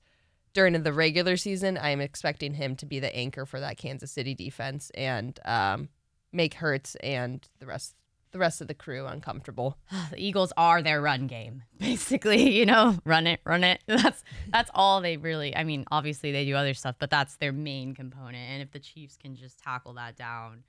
During 0.53 0.81
the 0.83 0.93
regular 0.93 1.35
season, 1.38 1.77
I 1.77 1.89
am 1.89 2.01
expecting 2.01 2.53
him 2.53 2.75
to 2.77 2.86
be 2.86 2.99
the 2.99 3.13
anchor 3.15 3.45
for 3.45 3.60
that 3.60 3.77
Kansas 3.77 4.12
City 4.12 4.34
defense 4.34 4.89
and 4.93 5.38
um, 5.45 5.89
make 6.32 6.56
Hurts 6.56 6.95
and 6.95 7.45
the 7.60 7.65
rest 7.65 7.95
the 8.36 8.39
rest 8.39 8.60
of 8.60 8.67
the 8.67 8.74
crew 8.74 9.08
uncomfortable. 9.08 9.78
The 10.12 10.21
Eagles 10.21 10.52
are 10.58 10.82
their 10.82 11.02
run 11.02 11.26
game, 11.26 11.63
basically. 11.80 12.58
You 12.58 12.65
know, 12.65 12.98
run 13.06 13.28
it, 13.28 13.39
run 13.45 13.63
it. 13.63 13.82
That's 13.88 14.24
that's 14.50 14.69
all 14.74 15.00
they 15.00 15.15
really. 15.15 15.56
I 15.56 15.63
mean, 15.63 15.86
obviously 15.89 16.34
they 16.34 16.43
do 16.43 16.56
other 16.56 16.74
stuff, 16.74 16.98
but 17.00 17.10
that's 17.10 17.38
their 17.38 17.54
main 17.54 17.95
component. 17.95 18.50
And 18.50 18.62
if 18.62 18.71
the 18.71 18.80
Chiefs 18.80 19.17
can 19.17 19.36
just 19.36 19.58
tackle 19.60 19.93
that 19.93 20.17
down, 20.17 20.63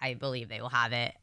I 0.00 0.12
believe 0.14 0.48
they 0.48 0.60
will 0.60 0.68
have 0.68 0.92
it. 0.92 1.14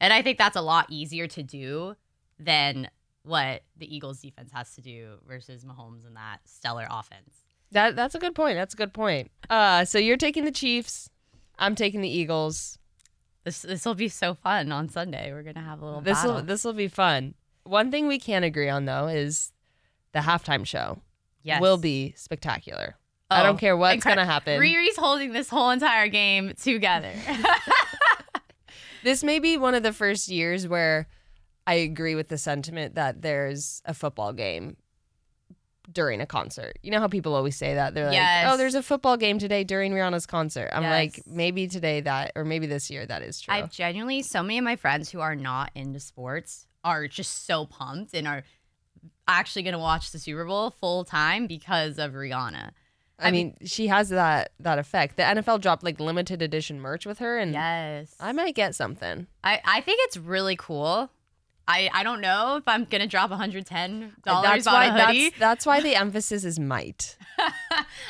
And 0.00 0.12
I 0.12 0.22
think 0.22 0.38
that's 0.38 0.56
a 0.56 0.62
lot 0.62 0.86
easier 0.88 1.26
to 1.28 1.42
do 1.42 1.96
than 2.38 2.88
what 3.22 3.62
the 3.76 3.94
Eagles 3.94 4.20
defense 4.20 4.50
has 4.52 4.74
to 4.76 4.80
do 4.80 5.18
versus 5.28 5.64
Mahomes 5.64 6.06
and 6.06 6.16
that 6.16 6.38
stellar 6.46 6.86
offense. 6.90 7.44
That 7.72 7.94
that's 7.94 8.14
a 8.14 8.18
good 8.18 8.34
point. 8.34 8.56
That's 8.56 8.74
a 8.74 8.78
good 8.78 8.94
point. 8.94 9.30
Uh, 9.50 9.84
so 9.84 9.98
you're 9.98 10.16
taking 10.16 10.44
the 10.44 10.50
Chiefs. 10.50 11.10
I'm 11.58 11.74
taking 11.74 12.00
the 12.00 12.08
Eagles. 12.08 12.78
This 13.44 13.62
this 13.62 13.84
will 13.86 13.94
be 13.94 14.08
so 14.08 14.34
fun 14.34 14.70
on 14.72 14.88
Sunday. 14.88 15.32
We're 15.32 15.42
gonna 15.42 15.64
have 15.64 15.80
a 15.80 15.84
little 15.84 16.00
This 16.02 16.22
will 16.24 16.42
this 16.42 16.64
will 16.64 16.72
be 16.74 16.88
fun. 16.88 17.34
One 17.64 17.90
thing 17.90 18.06
we 18.06 18.18
can 18.18 18.44
agree 18.44 18.68
on 18.68 18.84
though 18.84 19.06
is 19.08 19.52
the 20.12 20.20
halftime 20.20 20.66
show 20.66 21.00
yes. 21.42 21.60
will 21.60 21.78
be 21.78 22.12
spectacular. 22.16 22.96
I 23.30 23.40
Oh, 23.40 23.44
don't 23.44 23.58
care 23.58 23.76
what's 23.76 24.04
incre- 24.04 24.08
gonna 24.10 24.26
happen. 24.26 24.60
Riri's 24.60 24.96
holding 24.96 25.32
this 25.32 25.48
whole 25.48 25.70
entire 25.70 26.08
game 26.08 26.52
together. 26.60 27.12
this 29.04 29.22
may 29.24 29.38
be 29.38 29.56
one 29.56 29.74
of 29.74 29.82
the 29.82 29.92
first 29.92 30.28
years 30.28 30.66
where 30.66 31.08
I 31.66 31.74
agree 31.74 32.14
with 32.14 32.28
the 32.28 32.38
sentiment 32.38 32.94
that 32.96 33.22
there's 33.22 33.82
a 33.84 33.94
football 33.94 34.32
game 34.32 34.76
during 35.92 36.20
a 36.20 36.26
concert. 36.26 36.78
You 36.82 36.90
know 36.90 37.00
how 37.00 37.08
people 37.08 37.34
always 37.34 37.56
say 37.56 37.74
that? 37.74 37.94
They're 37.94 38.06
like, 38.06 38.14
Yes. 38.14 38.46
oh, 38.48 38.56
there's 38.56 38.74
a 38.74 38.82
football 38.82 39.16
game 39.16 39.38
today 39.38 39.64
during 39.64 39.92
Rihanna's 39.92 40.26
concert. 40.26 40.70
I'm 40.72 40.82
like, 40.84 41.20
maybe 41.26 41.66
today 41.68 42.00
that, 42.02 42.32
or 42.36 42.44
maybe 42.44 42.66
this 42.66 42.90
year 42.90 43.04
that 43.06 43.22
is 43.22 43.40
true. 43.40 43.52
I've 43.54 43.70
genuinely, 43.70 44.22
so 44.22 44.42
many 44.42 44.58
of 44.58 44.64
my 44.64 44.76
friends 44.76 45.10
who 45.10 45.20
are 45.20 45.34
not 45.34 45.70
into 45.74 46.00
sports 46.00 46.66
are 46.84 47.08
just 47.08 47.46
so 47.46 47.66
pumped 47.66 48.14
and 48.14 48.26
are 48.28 48.42
actually 49.28 49.62
going 49.62 49.72
to 49.72 49.78
watch 49.78 50.12
the 50.12 50.18
Super 50.18 50.44
Bowl 50.44 50.70
full 50.70 51.04
time 51.04 51.46
because 51.46 51.98
of 51.98 52.12
Rihanna. 52.12 52.70
I, 53.18 53.28
I 53.28 53.30
mean, 53.32 53.56
she 53.64 53.88
has 53.88 54.08
that 54.08 54.52
that 54.60 54.78
effect. 54.78 55.16
The 55.18 55.22
NFL 55.24 55.60
dropped 55.60 55.82
like 55.82 56.00
limited 56.00 56.40
edition 56.40 56.80
merch 56.80 57.04
with 57.04 57.18
her, 57.18 57.38
and 57.38 57.52
Yes. 57.52 58.14
I 58.18 58.32
might 58.32 58.54
get 58.54 58.74
something. 58.74 59.26
I, 59.44 59.60
I 59.64 59.80
think 59.82 60.00
it's 60.04 60.16
really 60.16 60.56
cool. 60.56 61.10
I, 61.68 61.88
I 61.92 62.02
don't 62.02 62.20
know 62.20 62.56
if 62.56 62.66
I'm 62.66 62.84
going 62.84 63.00
to 63.00 63.06
drop 63.06 63.30
$110 63.30 64.12
That's 64.24 64.66
on 64.66 64.74
why 64.74 64.86
a 64.86 65.06
hoodie. 65.06 65.30
that's 65.30 65.38
that's 65.38 65.66
why 65.66 65.80
the 65.80 65.94
emphasis 66.00 66.44
is 66.44 66.58
might. 66.58 67.16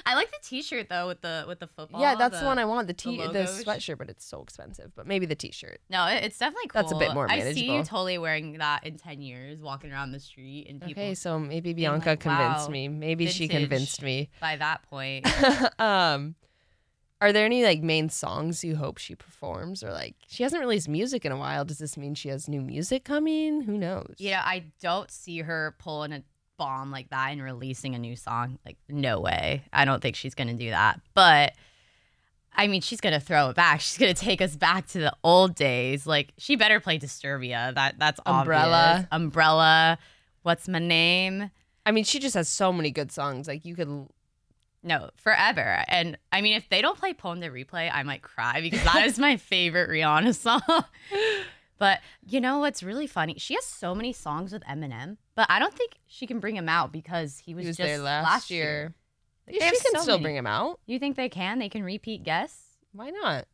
I 0.07 0.15
like 0.15 0.31
the 0.31 0.39
t-shirt 0.43 0.89
though 0.89 1.07
with 1.07 1.21
the 1.21 1.45
with 1.47 1.61
the 1.61 1.67
football. 1.67 2.01
yeah, 2.01 2.15
that's 2.15 2.41
the, 2.41 2.47
one 2.47 2.59
I 2.59 2.65
want. 2.65 2.89
The 2.89 2.95
t 2.95 3.17
the, 3.17 3.27
logos. 3.27 3.65
sweatshirt, 3.65 3.99
but 3.99 4.09
it's 4.09 4.25
so 4.25 4.43
expensive. 4.43 4.93
But 4.97 5.07
maybe 5.07 5.27
the 5.27 5.35
t-shirt. 5.35 5.81
No, 5.89 6.07
it's 6.07 6.39
definitely 6.39 6.69
cool. 6.69 6.83
That's 6.83 6.93
a 6.93 6.97
bit 6.97 7.15
more 7.15 7.31
I 7.31 7.53
see 7.53 7.73
you 7.73 7.85
totally 7.85 8.19
wearing 8.19 8.59
that 8.59 8.87
in 8.87 8.97
10 8.97 9.21
years, 9.21 9.61
walking 9.61 9.93
around 9.93 10.13
the 10.13 10.21
street 10.21 10.67
and 10.69 10.81
people 10.81 11.03
Okay, 11.03 11.15
so 11.15 11.39
maybe 11.39 11.73
Bianca 11.73 12.11
like, 12.11 12.21
convinced 12.21 12.67
wow, 12.67 12.73
me. 12.73 12.89
Maybe 12.89 13.27
she 13.27 13.47
convinced 13.47 14.03
me. 14.03 14.31
by 14.41 14.57
that 14.57 14.83
point. 14.89 15.27
um, 15.81 16.35
are 17.21 17.33
there 17.33 17.45
any 17.45 17.63
like 17.65 17.83
main 17.83 18.09
songs 18.09 18.65
you 18.65 18.77
hope 18.77 18.99
she 18.99 19.15
performs, 19.15 19.83
or 19.83 19.93
like 19.93 20.15
she 20.27 20.43
hasn't 20.43 20.61
released 20.61 20.89
music 20.89 21.25
in 21.25 21.33
a 21.33 21.37
while? 21.37 21.65
Does 21.65 21.79
this 21.79 21.97
mean 21.97 22.15
she 22.15 22.29
has 22.31 22.49
new 22.49 22.61
music 22.61 23.05
coming? 23.05 23.61
Who 23.63 23.77
knows? 23.77 24.15
Yeah, 24.19 24.43
I 24.45 24.65
don't 24.81 25.11
see 25.11 25.39
her 25.39 25.75
pulling 25.79 26.13
a 26.13 26.23
bomb 26.57 26.91
like 26.91 27.11
that 27.11 27.31
and 27.33 27.43
releasing 27.43 27.95
a 27.95 27.99
new 27.99 28.17
song. 28.17 28.59
Like, 28.67 28.77
no 28.89 29.21
way. 29.21 29.63
I 29.73 29.85
don't 29.85 30.01
think 30.03 30.17
she's 30.17 30.35
gonna 30.35 30.55
do 30.55 30.71
that. 30.71 31.01
But 31.15 31.53
I 32.55 32.67
mean, 32.67 32.81
she's 32.81 33.01
gonna 33.01 33.21
throw 33.21 33.51
it 33.51 33.57
back. 33.57 33.81
She's 33.83 33.97
gonna 33.99 34.15
take 34.15 34.41
us 34.43 34.57
back 34.57 34.87
to 34.89 34.99
the 34.99 35.13
old 35.23 35.55
days. 35.55 36.07
Like, 36.07 36.33
she 36.37 36.57
better 36.57 36.81
play 36.81 36.99
Disturbia. 36.99 37.75
That 37.75 37.99
that's 37.99 38.21
Umbrella. 38.27 38.91
obvious. 38.93 39.09
Umbrella. 39.13 39.99
What's 40.43 40.69
my 40.69 40.79
name? 40.79 41.51
I 41.87 41.93
mean, 41.93 42.05
she 42.05 42.19
just 42.19 42.35
has 42.35 42.49
so 42.49 42.73
many 42.73 42.91
good 42.91 43.13
songs. 43.13 43.47
Like 43.47 43.65
you 43.65 43.75
could. 43.77 44.09
No, 44.83 45.11
forever. 45.17 45.85
And 45.89 46.17
I 46.33 46.41
mean, 46.41 46.55
if 46.57 46.69
they 46.69 46.81
don't 46.81 46.99
play 46.99 47.13
Pon 47.13 47.41
de 47.41 47.51
Replay, 47.51 47.91
I 47.93 48.03
might 48.03 48.23
cry 48.23 48.61
because 48.63 48.83
that 48.85 49.05
is 49.07 49.19
my 49.19 49.37
favorite 49.53 49.91
Rihanna 49.91 50.35
song. 50.35 50.63
But 51.79 52.01
you 52.27 52.41
know 52.41 52.59
what's 52.59 52.83
really 52.83 53.07
funny? 53.07 53.35
She 53.39 53.55
has 53.55 53.65
so 53.65 53.95
many 53.95 54.13
songs 54.13 54.53
with 54.53 54.63
Eminem, 54.65 55.17
but 55.35 55.47
I 55.51 55.59
don't 55.59 55.73
think 55.75 55.93
she 56.07 56.27
can 56.27 56.39
bring 56.41 56.55
him 56.57 56.69
out 56.69 56.93
because 56.93 57.39
he 57.39 57.55
was, 57.55 57.65
He 57.65 57.69
was 57.69 57.77
just 57.79 57.87
there 57.87 57.99
last, 57.99 58.51
year. 58.51 58.95
They 59.47 59.55
Yeah, 59.59 59.71
she 59.71 59.79
can 59.81 59.93
so 59.97 60.01
still 60.03 60.15
many. 60.17 60.23
bring 60.25 60.37
him 60.37 60.47
out. 60.47 60.79
You 60.87 60.99
think 60.99 61.17
they 61.17 61.29
can? 61.31 61.59
They 61.59 61.69
can 61.71 61.83
repeat 61.83 62.23
guests? 62.23 62.63
Why 62.93 63.11
not? 63.11 63.47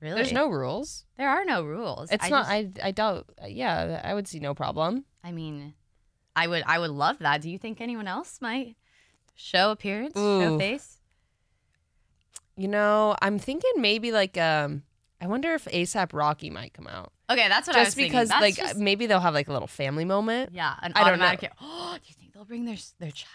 Really? 0.00 0.14
There's 0.16 0.32
no 0.32 0.48
rules. 0.48 1.04
There 1.18 1.28
are 1.28 1.44
no 1.44 1.62
rules. 1.62 2.10
It's 2.10 2.24
I 2.24 2.28
not. 2.28 2.46
just- 2.48 2.50
I 2.82 2.88
I 2.88 2.90
doubt. 2.90 3.28
Yeah, 3.46 4.00
I 4.04 4.14
would 4.14 4.28
see 4.28 4.38
no 4.40 4.54
problem. 4.54 5.04
I 5.24 5.32
mean, 5.32 5.74
I 6.34 6.46
would. 6.46 6.62
I 6.66 6.78
would 6.78 6.90
love 6.90 7.18
that. 7.20 7.40
Do 7.42 7.50
you 7.50 7.58
think 7.58 7.80
anyone 7.80 8.06
else 8.06 8.38
might 8.42 8.76
show 9.36 9.70
appearance, 9.70 10.14
show 10.14 10.58
face? 10.58 10.98
You 12.56 12.68
know, 12.68 13.14
I'm 13.22 13.38
thinking 13.38 13.72
maybe 13.78 14.12
like 14.12 14.36
um. 14.38 14.82
I 15.18 15.28
wonder 15.28 15.54
if 15.54 15.64
ASAP 15.64 16.10
Rocky 16.12 16.50
might 16.50 16.74
come 16.74 16.86
out 16.86 17.10
Okay, 17.30 17.48
that's 17.48 17.66
what 17.66 17.74
I 17.74 17.80
was 17.80 17.86
just 17.88 17.96
thinking. 17.96 18.12
because 18.12 18.28
like 18.28 18.56
just- 18.56 18.76
mayay 18.76 19.08
they'll 19.08 19.18
have 19.20 19.32
like 19.34 19.48
a 19.48 19.52
little 19.52 19.66
family 19.68 20.04
moment. 20.04 20.50
yeah, 20.52 20.74
an 20.82 20.92
I 20.94 21.04
don't 21.08 21.18
know. 21.18 21.24
automatic. 21.24 21.52
Oh, 21.60 21.96
do 21.96 22.02
you 22.06 22.14
think 22.18 22.34
they'll 22.34 22.44
bring 22.44 22.64
their 22.66 22.76
their 22.98 23.10
child 23.10 23.30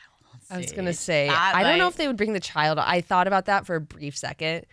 I 0.50 0.58
was 0.58 0.72
gonna 0.72 0.94
say 0.94 1.28
That 1.28 1.54
I 1.56 1.64
don't 1.64 1.78
know 1.78 1.88
if 1.88 1.96
they 1.98 2.08
would 2.08 2.18
bring 2.18 2.34
the 2.34 2.40
child. 2.40 2.78
I 2.80 3.02
thought 3.02 3.28
about 3.28 3.46
that 3.46 3.66
for 3.66 3.76
a 3.76 3.82
brief 3.82 4.18
second, 4.18 4.66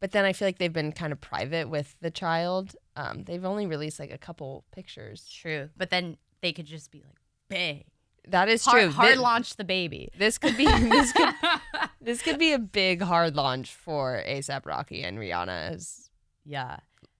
but 0.00 0.12
then 0.12 0.24
I 0.24 0.32
feel 0.32 0.48
like 0.48 0.58
they've 0.58 0.72
been 0.72 0.92
kind 0.92 1.12
of 1.12 1.20
private 1.20 1.68
with 1.68 1.94
the 2.00 2.10
child. 2.10 2.74
Um, 2.96 3.24
they've 3.24 3.44
only 3.44 3.66
released 3.66 3.98
like 4.00 4.10
a 4.10 4.18
couple 4.18 4.64
pictures. 4.72 5.26
True, 5.28 5.68
but 5.76 5.90
then 5.90 6.16
they 6.42 6.52
could 6.52 6.66
just 6.66 6.90
be 6.90 6.98
like, 7.02 7.18
bang, 7.48 7.84
That 8.28 8.48
is 8.48 8.64
hard, 8.64 8.82
true. 8.82 8.90
hard 8.92 9.18
launch 9.18 9.56
the 9.56 9.64
baby. 9.64 10.10
This 10.18 10.38
could 10.38 10.56
be 10.56 10.66
this 10.66 11.12
could 11.12 11.34
this 12.00 12.22
could 12.22 12.38
be 12.38 12.52
a 12.52 12.58
big 12.58 13.02
hard 13.02 13.36
launch 13.36 13.72
for 13.72 14.22
ASAP 14.26 14.66
Rocky 14.66 15.02
and 15.02 15.18
Rihanna's 15.18 16.10
yeah, 16.44 16.78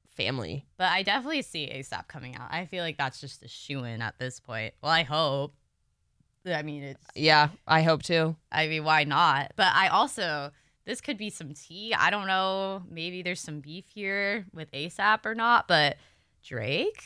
family. 0.08 0.66
but 0.78 0.90
I 0.90 1.02
definitely 1.02 1.42
see 1.42 1.70
ASAP 1.72 2.08
coming 2.08 2.36
out. 2.36 2.48
I 2.50 2.66
feel 2.66 2.82
like 2.82 2.98
that's 2.98 3.20
just 3.20 3.44
a 3.44 3.48
shoe 3.48 3.84
in 3.84 4.02
at 4.02 4.18
this 4.18 4.40
point. 4.40 4.74
Well, 4.82 4.92
I 4.92 5.02
hope. 5.04 5.54
I 6.44 6.62
mean, 6.62 6.82
it's. 6.84 7.06
Yeah, 7.14 7.48
I 7.66 7.82
hope 7.82 8.02
too. 8.02 8.36
I 8.52 8.68
mean, 8.68 8.84
why 8.84 9.04
not? 9.04 9.52
But 9.56 9.74
I 9.74 9.88
also 9.88 10.52
this 10.86 11.00
could 11.00 11.18
be 11.18 11.30
some 11.30 11.52
tea. 11.52 11.92
I 11.92 12.10
don't 12.10 12.28
know. 12.28 12.82
Maybe 12.88 13.22
there's 13.22 13.40
some 13.40 13.60
beef 13.60 13.86
here 13.92 14.46
with 14.54 14.70
ASAP 14.72 15.26
or 15.26 15.34
not, 15.34 15.66
but 15.68 15.96
Drake. 16.44 17.04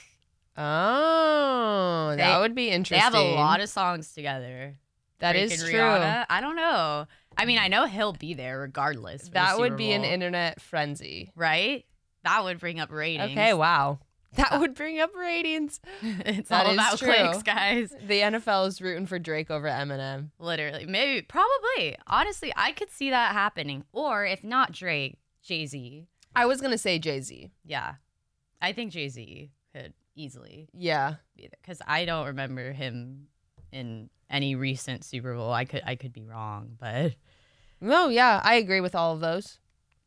Oh, 0.61 2.11
They- 2.11 2.17
that 2.19 2.41
would 2.41 2.55
be 2.55 2.71
interesting. 2.71 3.01
They 3.01 3.07
interesting. 3.07 3.29
have 3.31 3.39
a 3.39 3.41
lot 3.41 3.61
of 3.61 3.69
songs 3.69 4.13
together. 4.13 4.77
That 5.19 5.33
Drake 5.33 5.45
is 5.53 5.63
and 5.63 5.71
true. 5.71 5.79
Rihanna. 5.81 6.27
I 6.31 6.41
don't 6.41 6.57
know. 6.57 7.07
I 7.37 7.45
mean, 7.45 7.59
I 7.59 7.69
know 7.69 7.87
he'll 7.87 8.13
be 8.15 8.35
there 8.35 8.59
regardless. 8.61 9.23
for 9.23 9.27
the 9.29 9.33
That 9.35 9.59
would 9.59 9.67
Super 9.73 9.77
be 9.77 9.93
an 9.93 10.03
Bowl, 10.03 10.11
internet 10.11 10.61
frenzy. 10.61 11.31
right. 11.35 11.85
That 12.25 12.45
would 12.45 12.59
bring 12.61 12.79
up 12.81 12.93
ratings. 12.93 13.31
Okay, 13.33 13.55
wow. 13.55 13.99
That 14.37 14.53
uh, 14.53 14.59
would 14.61 14.75
bring 14.75 15.01
up 15.01 15.15
ratings. 15.17 15.81
it's 16.03 16.51
That 16.51 16.67
all 16.67 16.73
is 16.73 16.77
about 16.77 16.99
true. 16.99 17.13
clicks, 17.15 17.43
guys. 17.43 17.95
The 18.07 18.21
NFL 18.21 18.69
is 18.69 18.81
rooting 18.83 19.07
for 19.07 19.19
Drake 19.19 19.51
over 19.51 19.67
Eminem. 19.69 20.29
Literally, 20.39 20.85
maybe, 20.87 21.23
probably. 21.23 21.97
Honestly, 22.07 22.53
I 22.57 22.73
could 22.73 22.91
see 22.91 23.09
that 23.11 23.33
happening. 23.33 23.85
Or 23.93 24.25
if 24.27 24.45
not 24.45 24.71
Drake, 24.73 25.17
Jay 25.43 25.65
Z. 25.67 26.07
I 26.37 26.45
was 26.47 26.61
gonna 26.61 26.79
say 26.79 26.99
Jay 26.99 27.21
Z. 27.21 27.51
Yeah, 27.65 27.95
I 28.63 28.73
think 28.73 28.93
Jay 28.93 29.09
Z 29.09 29.51
could 29.75 29.95
easily 30.15 30.69
Yeah, 30.73 31.15
because 31.37 31.81
I 31.87 32.05
don't 32.05 32.27
remember 32.27 32.73
him 32.73 33.29
in 33.73 34.11
any 34.29 34.55
recent 34.55 35.05
Super 35.05 35.35
Bowl. 35.35 35.53
I 35.53 35.65
could, 35.65 35.83
I 35.85 35.95
could 35.97 36.13
be 36.13 36.25
wrong, 36.25 36.77
but 36.79 37.15
no, 37.81 38.09
yeah, 38.09 38.41
I 38.45 38.55
agree 38.57 38.81
with 38.81 38.95
all 38.95 39.15
of 39.15 39.21
those. 39.21 39.59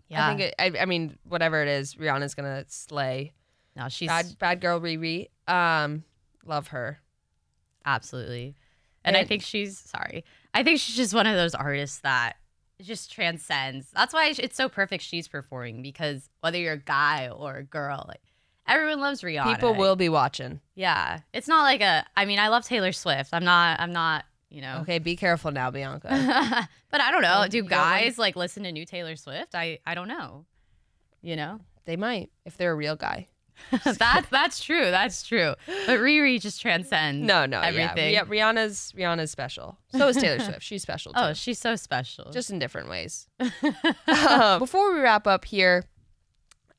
yeah, 0.07 0.25
I 0.25 0.29
think 0.29 0.41
it, 0.41 0.55
I, 0.59 0.81
I 0.81 0.85
mean, 0.85 1.17
whatever 1.23 1.61
it 1.61 1.67
is, 1.67 1.95
Rihanna's 1.95 2.35
gonna 2.35 2.65
slay. 2.67 3.33
no, 3.75 3.89
she's 3.89 4.07
Bad, 4.07 4.37
bad 4.39 4.61
girl 4.61 4.79
Riri. 4.79 5.27
Um, 5.47 6.03
love 6.45 6.67
her. 6.67 6.99
Absolutely. 7.85 8.55
And 9.05 9.17
I 9.17 9.25
think 9.25 9.41
she's 9.41 9.77
sorry. 9.77 10.23
I 10.53 10.63
think 10.63 10.79
she's 10.79 10.95
just 10.95 11.13
one 11.13 11.27
of 11.27 11.35
those 11.35 11.53
artists 11.53 11.99
that 11.99 12.37
just 12.81 13.11
transcends. 13.11 13.89
That's 13.93 14.13
why 14.13 14.33
it's 14.37 14.55
so 14.55 14.69
perfect 14.69 15.03
she's 15.03 15.27
performing 15.27 15.81
because 15.81 16.29
whether 16.39 16.57
you're 16.57 16.73
a 16.73 16.77
guy 16.77 17.27
or 17.29 17.57
a 17.57 17.63
girl, 17.63 18.05
like 18.07 18.21
everyone 18.67 18.99
loves 18.99 19.21
Rihanna. 19.21 19.53
People 19.55 19.75
will 19.75 19.95
be 19.95 20.09
watching. 20.09 20.59
Yeah. 20.75 21.19
It's 21.33 21.47
not 21.47 21.63
like 21.63 21.81
a 21.81 22.05
I 22.15 22.25
mean, 22.25 22.39
I 22.39 22.49
love 22.49 22.65
Taylor 22.65 22.91
Swift. 22.91 23.29
I'm 23.33 23.43
not 23.43 23.79
I'm 23.79 23.93
not, 23.93 24.25
you 24.49 24.61
know. 24.61 24.79
Okay, 24.81 24.99
be 24.99 25.15
careful 25.15 25.51
now, 25.51 25.71
Bianca. 25.71 26.09
but 26.91 27.01
I 27.01 27.11
don't 27.11 27.21
know. 27.21 27.45
Do 27.49 27.63
guys 27.63 28.17
like 28.17 28.35
listen 28.35 28.63
to 28.63 28.71
new 28.71 28.85
Taylor 28.85 29.15
Swift? 29.15 29.55
I 29.55 29.79
I 29.85 29.95
don't 29.95 30.07
know. 30.07 30.45
You 31.21 31.35
know? 31.35 31.59
they 31.85 31.95
might 31.97 32.29
if 32.45 32.57
they're 32.57 32.71
a 32.71 32.75
real 32.75 32.95
guy. 32.95 33.27
that's 33.83 34.29
that's 34.29 34.63
true. 34.63 34.89
That's 34.91 35.23
true. 35.23 35.53
But 35.85 35.99
Riri 35.99 36.41
just 36.41 36.61
transcends 36.61 37.25
No, 37.25 37.45
no, 37.45 37.59
everything. 37.61 38.13
Yeah, 38.13 38.23
yeah, 38.23 38.25
Rihanna's 38.25 38.93
Rihanna's 38.97 39.31
special. 39.31 39.77
So 39.95 40.07
is 40.07 40.17
Taylor 40.17 40.39
Swift. 40.39 40.63
She's 40.63 40.81
special 40.81 41.13
too. 41.13 41.19
Oh, 41.19 41.33
she's 41.33 41.59
so 41.59 41.75
special. 41.75 42.31
just 42.31 42.49
in 42.49 42.59
different 42.59 42.89
ways. 42.89 43.27
Um, 44.07 44.59
before 44.59 44.93
we 44.93 44.99
wrap 45.01 45.27
up 45.27 45.45
here, 45.45 45.85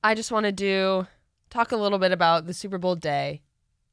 I 0.02 0.14
just 0.14 0.32
want 0.32 0.46
to 0.46 0.52
do 0.52 1.06
talk 1.54 1.72
a 1.72 1.76
little 1.76 1.98
bit 1.98 2.12
about 2.12 2.46
the 2.46 2.54
Super 2.54 2.78
Bowl 2.78 2.96
day. 2.96 3.40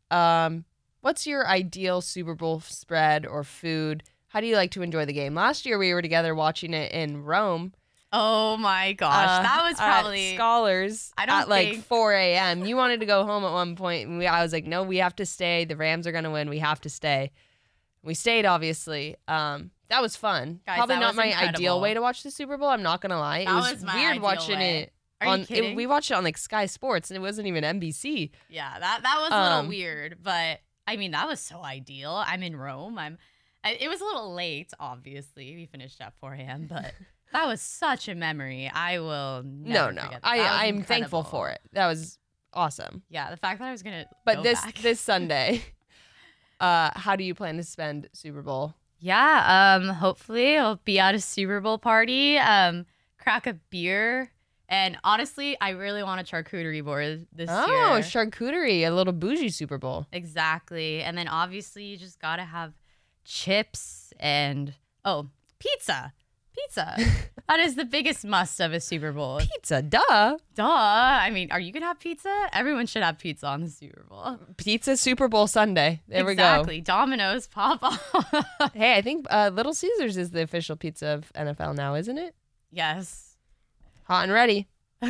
Um, 0.09 0.65
what's 1.01 1.27
your 1.27 1.47
ideal 1.47 2.01
Super 2.01 2.35
Bowl 2.35 2.59
spread 2.59 3.25
or 3.25 3.43
food? 3.43 4.03
How 4.27 4.41
do 4.41 4.47
you 4.47 4.55
like 4.55 4.71
to 4.71 4.81
enjoy 4.81 5.05
the 5.05 5.13
game? 5.13 5.35
Last 5.35 5.65
year 5.65 5.77
we 5.77 5.93
were 5.93 6.01
together 6.01 6.33
watching 6.33 6.73
it 6.73 6.91
in 6.91 7.23
Rome. 7.23 7.73
Oh 8.13 8.57
my 8.57 8.91
gosh, 8.91 9.27
uh, 9.29 9.41
that 9.41 9.63
was 9.63 9.79
at 9.79 9.85
probably 9.85 10.35
Scholars. 10.35 11.13
I 11.17 11.25
don't 11.25 11.41
at 11.43 11.49
like 11.49 11.83
4 11.83 12.13
a.m. 12.13 12.65
You 12.65 12.75
wanted 12.75 12.99
to 12.99 13.05
go 13.05 13.25
home 13.25 13.45
at 13.45 13.51
one 13.51 13.77
point, 13.77 14.09
and 14.09 14.17
we, 14.17 14.27
I 14.27 14.43
was 14.43 14.51
like, 14.51 14.65
"No, 14.65 14.83
we 14.83 14.97
have 14.97 15.15
to 15.17 15.25
stay. 15.25 15.63
The 15.63 15.77
Rams 15.77 16.05
are 16.07 16.11
going 16.11 16.25
to 16.25 16.29
win. 16.29 16.49
We 16.49 16.59
have 16.59 16.81
to 16.81 16.89
stay." 16.89 17.31
We 18.03 18.13
stayed, 18.13 18.45
obviously. 18.45 19.15
Um, 19.29 19.71
that 19.87 20.01
was 20.01 20.17
fun. 20.17 20.59
Guys, 20.65 20.77
Probably 20.77 20.95
that 20.95 21.01
not 21.01 21.15
my 21.15 21.33
ideal 21.33 21.79
way 21.79 21.93
to 21.93 22.01
watch 22.01 22.23
the 22.23 22.31
Super 22.31 22.57
Bowl. 22.57 22.67
I'm 22.67 22.83
not 22.83 22.99
gonna 22.99 23.19
lie. 23.19 23.39
It 23.39 23.45
That 23.45 23.55
was, 23.55 23.85
weird 23.95 24.19
watching 24.19 24.57
way. 24.59 24.79
it. 24.79 24.93
Are 25.21 25.27
on, 25.27 25.45
you 25.49 25.63
it- 25.63 25.75
we 25.75 25.85
watched 25.87 26.11
it 26.11 26.15
on 26.15 26.23
like 26.23 26.37
Sky 26.37 26.65
Sports, 26.65 27.09
and 27.09 27.15
it 27.17 27.21
wasn't 27.21 27.47
even 27.47 27.63
NBC. 27.63 28.31
yeah, 28.49 28.79
that 28.79 29.03
that 29.03 29.17
was 29.19 29.29
a 29.31 29.41
little 29.41 29.57
Um, 29.59 29.67
weird, 29.67 30.17
but 30.21 30.59
I 30.87 30.97
mean 30.97 31.11
that 31.11 31.27
was 31.27 31.39
so 31.39 31.63
ideal. 31.63 32.23
I'm 32.25 32.43
in 32.43 32.55
Rome. 32.55 32.97
I'm. 32.97 33.17
I, 33.63 33.73
it 33.79 33.87
was 33.89 34.01
a 34.01 34.05
little 34.05 34.33
late, 34.33 34.71
obviously. 34.79 35.55
We 35.55 35.67
finished 35.67 36.01
at 36.01 36.13
4 36.19 36.33
a.m., 36.33 36.65
but 36.67 36.95
that 37.31 37.45
was 37.45 37.61
such 37.61 38.07
a 38.09 38.15
memory. 38.15 38.71
I 38.73 38.97
will 38.99 39.43
no, 39.45 39.91
never 39.91 39.93
no. 39.93 40.17
I 40.23 40.65
I'm 40.65 40.81
thankful 40.81 41.23
for 41.23 41.49
it. 41.51 41.59
That 41.73 41.85
was 41.87 42.17
awesome. 42.53 43.03
Yeah, 43.09 43.29
the 43.29 43.37
fact 43.37 43.59
that 43.59 43.67
I 43.67 43.71
was 43.71 43.83
gonna. 43.83 44.05
But 44.25 44.37
go 44.37 44.43
this 44.43 44.59
back. 44.61 44.75
this 44.79 44.99
Sunday, 45.11 45.61
uh, 46.59 46.89
how 46.95 47.15
do 47.15 47.23
you 47.23 47.35
plan 47.35 47.57
to 47.57 47.63
spend 47.63 48.09
Super 48.13 48.41
Bowl? 48.41 48.73
Yeah, 48.99 49.77
um, 49.79 49.89
hopefully 49.89 50.57
I'll 50.57 50.75
be 50.83 50.99
at 50.99 51.15
a 51.15 51.19
Super 51.19 51.59
Bowl 51.59 51.77
party, 51.79 52.37
um, 52.37 52.85
crack 53.17 53.47
a 53.47 53.53
beer, 53.53 54.31
and 54.71 54.97
honestly, 55.03 55.55
I 55.61 55.69
really 55.71 56.01
want 56.01 56.19
a 56.21 56.23
charcuterie 56.23 56.83
board 56.83 57.27
this 57.31 57.49
Oh, 57.51 57.67
year. 57.67 57.85
Oh, 57.85 57.99
charcuterie, 57.99 58.81
a 58.81 58.89
little 58.89 59.13
bougie 59.13 59.49
Super 59.49 59.77
Bowl. 59.77 60.07
exactly. 60.11 61.03
And 61.03 61.15
then 61.17 61.27
obviously 61.27 61.83
you 61.83 61.97
just 61.97 62.19
gotta 62.19 62.43
have 62.43 62.73
chips 63.25 64.13
and 64.19 64.73
oh, 65.05 65.27
pizza. 65.59 66.13
Pizza. 66.53 66.97
that 67.47 67.59
is 67.61 67.75
the 67.75 67.85
biggest 67.85 68.25
must 68.25 68.59
of 68.59 68.73
a 68.73 68.79
Super 68.81 69.13
Bowl. 69.13 69.39
Pizza, 69.39 69.81
duh. 69.81 70.37
Duh. 70.53 70.63
I 70.65 71.29
mean, 71.31 71.49
are 71.51 71.59
you 71.61 71.71
gonna 71.71 71.85
have 71.85 71.99
pizza? 71.99 72.49
Everyone 72.51 72.87
should 72.87 73.03
have 73.03 73.17
pizza 73.19 73.47
on 73.47 73.61
the 73.61 73.69
Super 73.69 74.03
Bowl. 74.09 74.37
Pizza 74.57 74.97
Super 74.97 75.29
Bowl 75.29 75.47
Sunday. 75.47 76.01
There 76.09 76.25
we 76.25 76.35
go. 76.35 76.43
exactly. 76.43 76.81
Domino's, 76.81 77.47
Papa. 77.47 77.97
we. 78.13 78.69
Hey, 78.73 78.95
I 78.97 79.01
think 79.01 79.27
uh, 79.29 79.49
Little 79.53 79.73
Caesars 79.73 80.17
is 80.17 80.31
the 80.31 80.41
official 80.41 80.75
pizza 80.75 81.07
of 81.07 81.31
NFL 81.33 81.75
now, 81.75 81.95
isn't 81.95 82.17
it? 82.17 82.35
yes. 82.71 83.30
Hot 84.11 84.23
and 84.23 84.33
ready. 84.33 84.67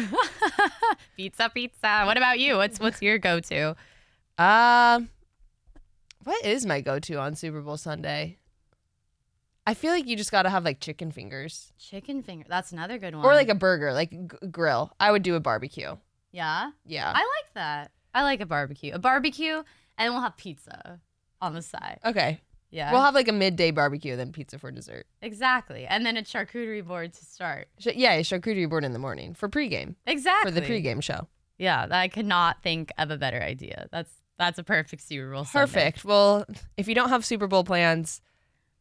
pizza, 1.18 1.50
pizza. 1.52 2.04
What 2.06 2.18
about 2.18 2.38
you? 2.38 2.58
What's 2.58 2.80
what's 2.80 3.02
your 3.02 3.18
go-to? 3.18 3.76
Um, 4.38 5.10
what 6.24 6.46
is 6.46 6.68
my 6.68 6.82
go-to 6.82 7.16
on 7.16 7.34
Super 7.34 7.62
Bowl 7.62 7.78
Sunday? 7.78 8.38
I 9.66 9.74
feel 9.74 9.92
like 9.92 10.06
you 10.06 10.16
just 10.16 10.32
got 10.32 10.44
to 10.44 10.52
have 10.52 10.64
like 10.64 10.80
chicken 10.80 11.12
fingers 11.12 11.74
Chicken 11.80 12.22
finger. 12.22 12.46
That's 12.48 12.72
another 12.74 13.00
good 13.00 13.16
one. 13.16 13.26
or 13.26 13.34
like 13.34 13.50
a 13.50 13.56
burger, 13.56 13.92
like 13.92 14.12
g- 14.12 14.48
grill. 14.52 14.94
I 15.00 15.12
would 15.12 15.24
do 15.24 15.34
a 15.34 15.40
barbecue. 15.40 15.96
yeah. 16.32 16.70
Yeah. 16.86 17.10
I 17.12 17.22
like 17.22 17.54
that. 17.56 17.90
I 18.14 18.22
like 18.22 18.40
a 18.40 18.46
barbecue. 18.46 18.94
A 18.94 19.00
barbecue, 19.00 19.64
and 19.98 20.14
we'll 20.14 20.22
have 20.22 20.38
pizza 20.38 21.00
on 21.42 21.56
the 21.56 21.64
side. 21.64 21.98
okay. 22.06 22.40
Yeah. 22.72 22.92
We'll 22.92 23.02
have 23.02 23.14
like 23.14 23.28
a 23.28 23.34
midday 23.34 23.72
barbecue, 23.72 24.16
then 24.16 24.32
pizza 24.32 24.58
for 24.58 24.72
dessert. 24.72 25.06
exactly, 25.22 25.86
and 25.86 26.06
then 26.06 26.18
a 26.18 26.22
charcuterie 26.24 26.86
board 26.86 27.14
to 27.14 27.26
start. 27.26 27.68
Sh- 27.80 27.88
yeah, 27.96 28.14
a 28.14 28.22
charcuterie 28.24 28.70
board 28.70 28.84
in 28.86 28.94
the 28.94 29.00
morning 29.00 29.34
for 29.34 29.50
pregame 29.50 29.96
Exactly 30.08 30.52
for 30.52 30.60
the 30.60 30.66
pregame 30.66 31.04
show. 31.04 31.28
Yeah, 31.58 31.88
I 31.92 32.08
could 32.08 32.26
not 32.26 32.64
think 32.64 32.92
of 32.98 33.12
a 33.12 33.18
better 33.18 33.42
idea. 33.42 33.88
That's 33.92 34.12
that's 34.40 34.58
a 34.58 34.64
perfect 34.64 35.04
Super 35.04 35.32
Bowl. 35.32 35.46
Sunday. 35.46 35.66
Perfect. 35.74 36.06
Well, 36.06 36.46
if 36.78 36.88
you 36.88 36.96
don't 36.96 37.10
have 37.10 37.24
Super 37.26 37.46
Bowl 37.46 37.64
plans, 37.64 38.22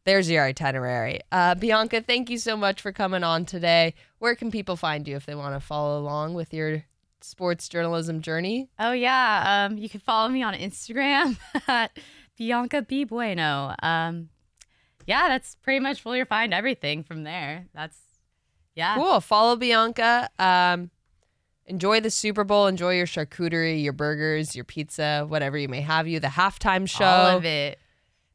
there's 0.05 0.29
your 0.31 0.43
itinerary. 0.43 1.19
Uh, 1.31 1.53
Bianca, 1.53 2.01
thank 2.01 2.29
you 2.31 2.37
so 2.39 2.57
much 2.57 2.81
for 2.81 2.91
coming 2.91 3.23
on 3.23 3.45
today. 3.45 3.93
Where 4.17 4.33
can 4.35 4.49
people 4.49 4.75
find 4.75 5.07
you 5.07 5.15
if 5.15 5.25
they 5.27 5.35
want 5.35 5.53
to 5.55 5.59
follow 5.59 5.99
along 5.99 6.33
with 6.33 6.51
your 6.53 6.85
sports 7.19 7.69
journalism 7.69 8.21
journey? 8.21 8.69
Oh 8.79 8.93
yeah. 8.93 9.67
Um, 9.69 9.77
you 9.77 9.89
can 9.89 9.99
follow 9.99 10.29
me 10.29 10.41
on 10.41 10.55
Instagram 10.55 11.37
at 11.67 11.91
Bianca 12.37 12.81
B 12.81 13.03
Bueno. 13.03 13.75
Um, 13.81 14.29
yeah, 15.05 15.27
that's 15.27 15.55
pretty 15.55 15.79
much 15.79 16.03
where 16.05 16.17
you'll 16.17 16.25
find 16.25 16.53
everything 16.53 17.03
from 17.03 17.23
there. 17.23 17.65
That's 17.73 17.97
yeah. 18.75 18.95
Cool. 18.95 19.19
Follow 19.21 19.55
Bianca. 19.55 20.29
Um, 20.39 20.89
enjoy 21.65 21.99
the 21.99 22.09
Super 22.09 22.43
Bowl. 22.43 22.67
Enjoy 22.67 22.95
your 22.95 23.05
charcuterie, 23.07 23.83
your 23.83 23.93
burgers, 23.93 24.55
your 24.55 24.65
pizza, 24.65 25.25
whatever 25.27 25.57
you 25.57 25.67
may 25.67 25.81
have 25.81 26.07
you. 26.07 26.19
The 26.19 26.27
halftime 26.27 26.87
show. 26.87 27.05
All 27.05 27.37
of 27.37 27.45
it. 27.45 27.79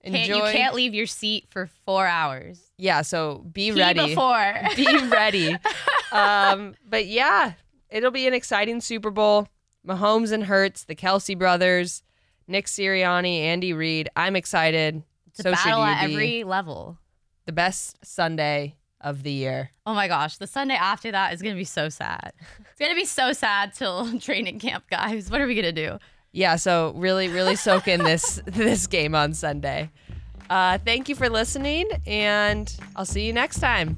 Enjoy. 0.02 0.18
Can't, 0.18 0.28
you 0.28 0.52
can't 0.52 0.74
leave 0.74 0.94
your 0.94 1.06
seat 1.06 1.46
for 1.50 1.68
four 1.84 2.06
hours. 2.06 2.60
yeah. 2.78 3.02
So 3.02 3.44
be 3.52 3.72
Pee 3.72 3.80
ready. 3.80 4.08
before. 4.08 4.54
be 4.76 4.86
ready. 5.08 5.56
Um, 6.12 6.76
but 6.88 7.06
yeah, 7.06 7.54
it'll 7.90 8.12
be 8.12 8.28
an 8.28 8.32
exciting 8.32 8.80
Super 8.80 9.10
Bowl. 9.10 9.48
Mahomes 9.86 10.30
and 10.30 10.44
Hurts, 10.44 10.84
the 10.84 10.94
Kelce 10.94 11.36
brothers, 11.36 12.04
Nick 12.48 12.66
Sirianni, 12.66 13.40
Andy 13.40 13.72
Reid. 13.72 14.08
I'm 14.16 14.36
excited. 14.36 15.02
It's 15.28 15.40
a 15.40 15.42
so 15.42 15.54
should 15.54 15.64
battle 15.64 15.84
at 15.84 16.04
every 16.04 16.44
level. 16.44 16.98
the 17.44 17.52
best 17.52 17.98
Sunday 18.04 18.76
of 19.00 19.22
the 19.22 19.30
year. 19.32 19.70
Oh 19.84 19.94
my 19.94 20.08
gosh, 20.08 20.36
the 20.38 20.46
Sunday 20.46 20.74
after 20.74 21.12
that 21.12 21.34
is 21.34 21.42
gonna 21.42 21.54
be 21.54 21.64
so 21.64 21.88
sad. 21.88 22.32
It's 22.60 22.80
gonna 22.80 22.94
be 22.94 23.04
so 23.04 23.32
sad 23.32 23.74
till 23.74 24.18
training 24.20 24.58
camp, 24.58 24.84
guys. 24.90 25.30
What 25.30 25.40
are 25.40 25.46
we 25.46 25.54
gonna 25.54 25.72
do? 25.72 25.98
Yeah, 26.32 26.56
so 26.56 26.92
really, 26.96 27.28
really 27.28 27.56
soak 27.56 27.88
in 27.88 28.02
this 28.04 28.40
this 28.46 28.86
game 28.86 29.14
on 29.14 29.34
Sunday. 29.34 29.90
Uh, 30.48 30.78
thank 30.84 31.08
you 31.08 31.14
for 31.14 31.28
listening, 31.28 31.88
and 32.06 32.74
I'll 32.94 33.04
see 33.04 33.26
you 33.26 33.32
next 33.32 33.58
time. 33.58 33.96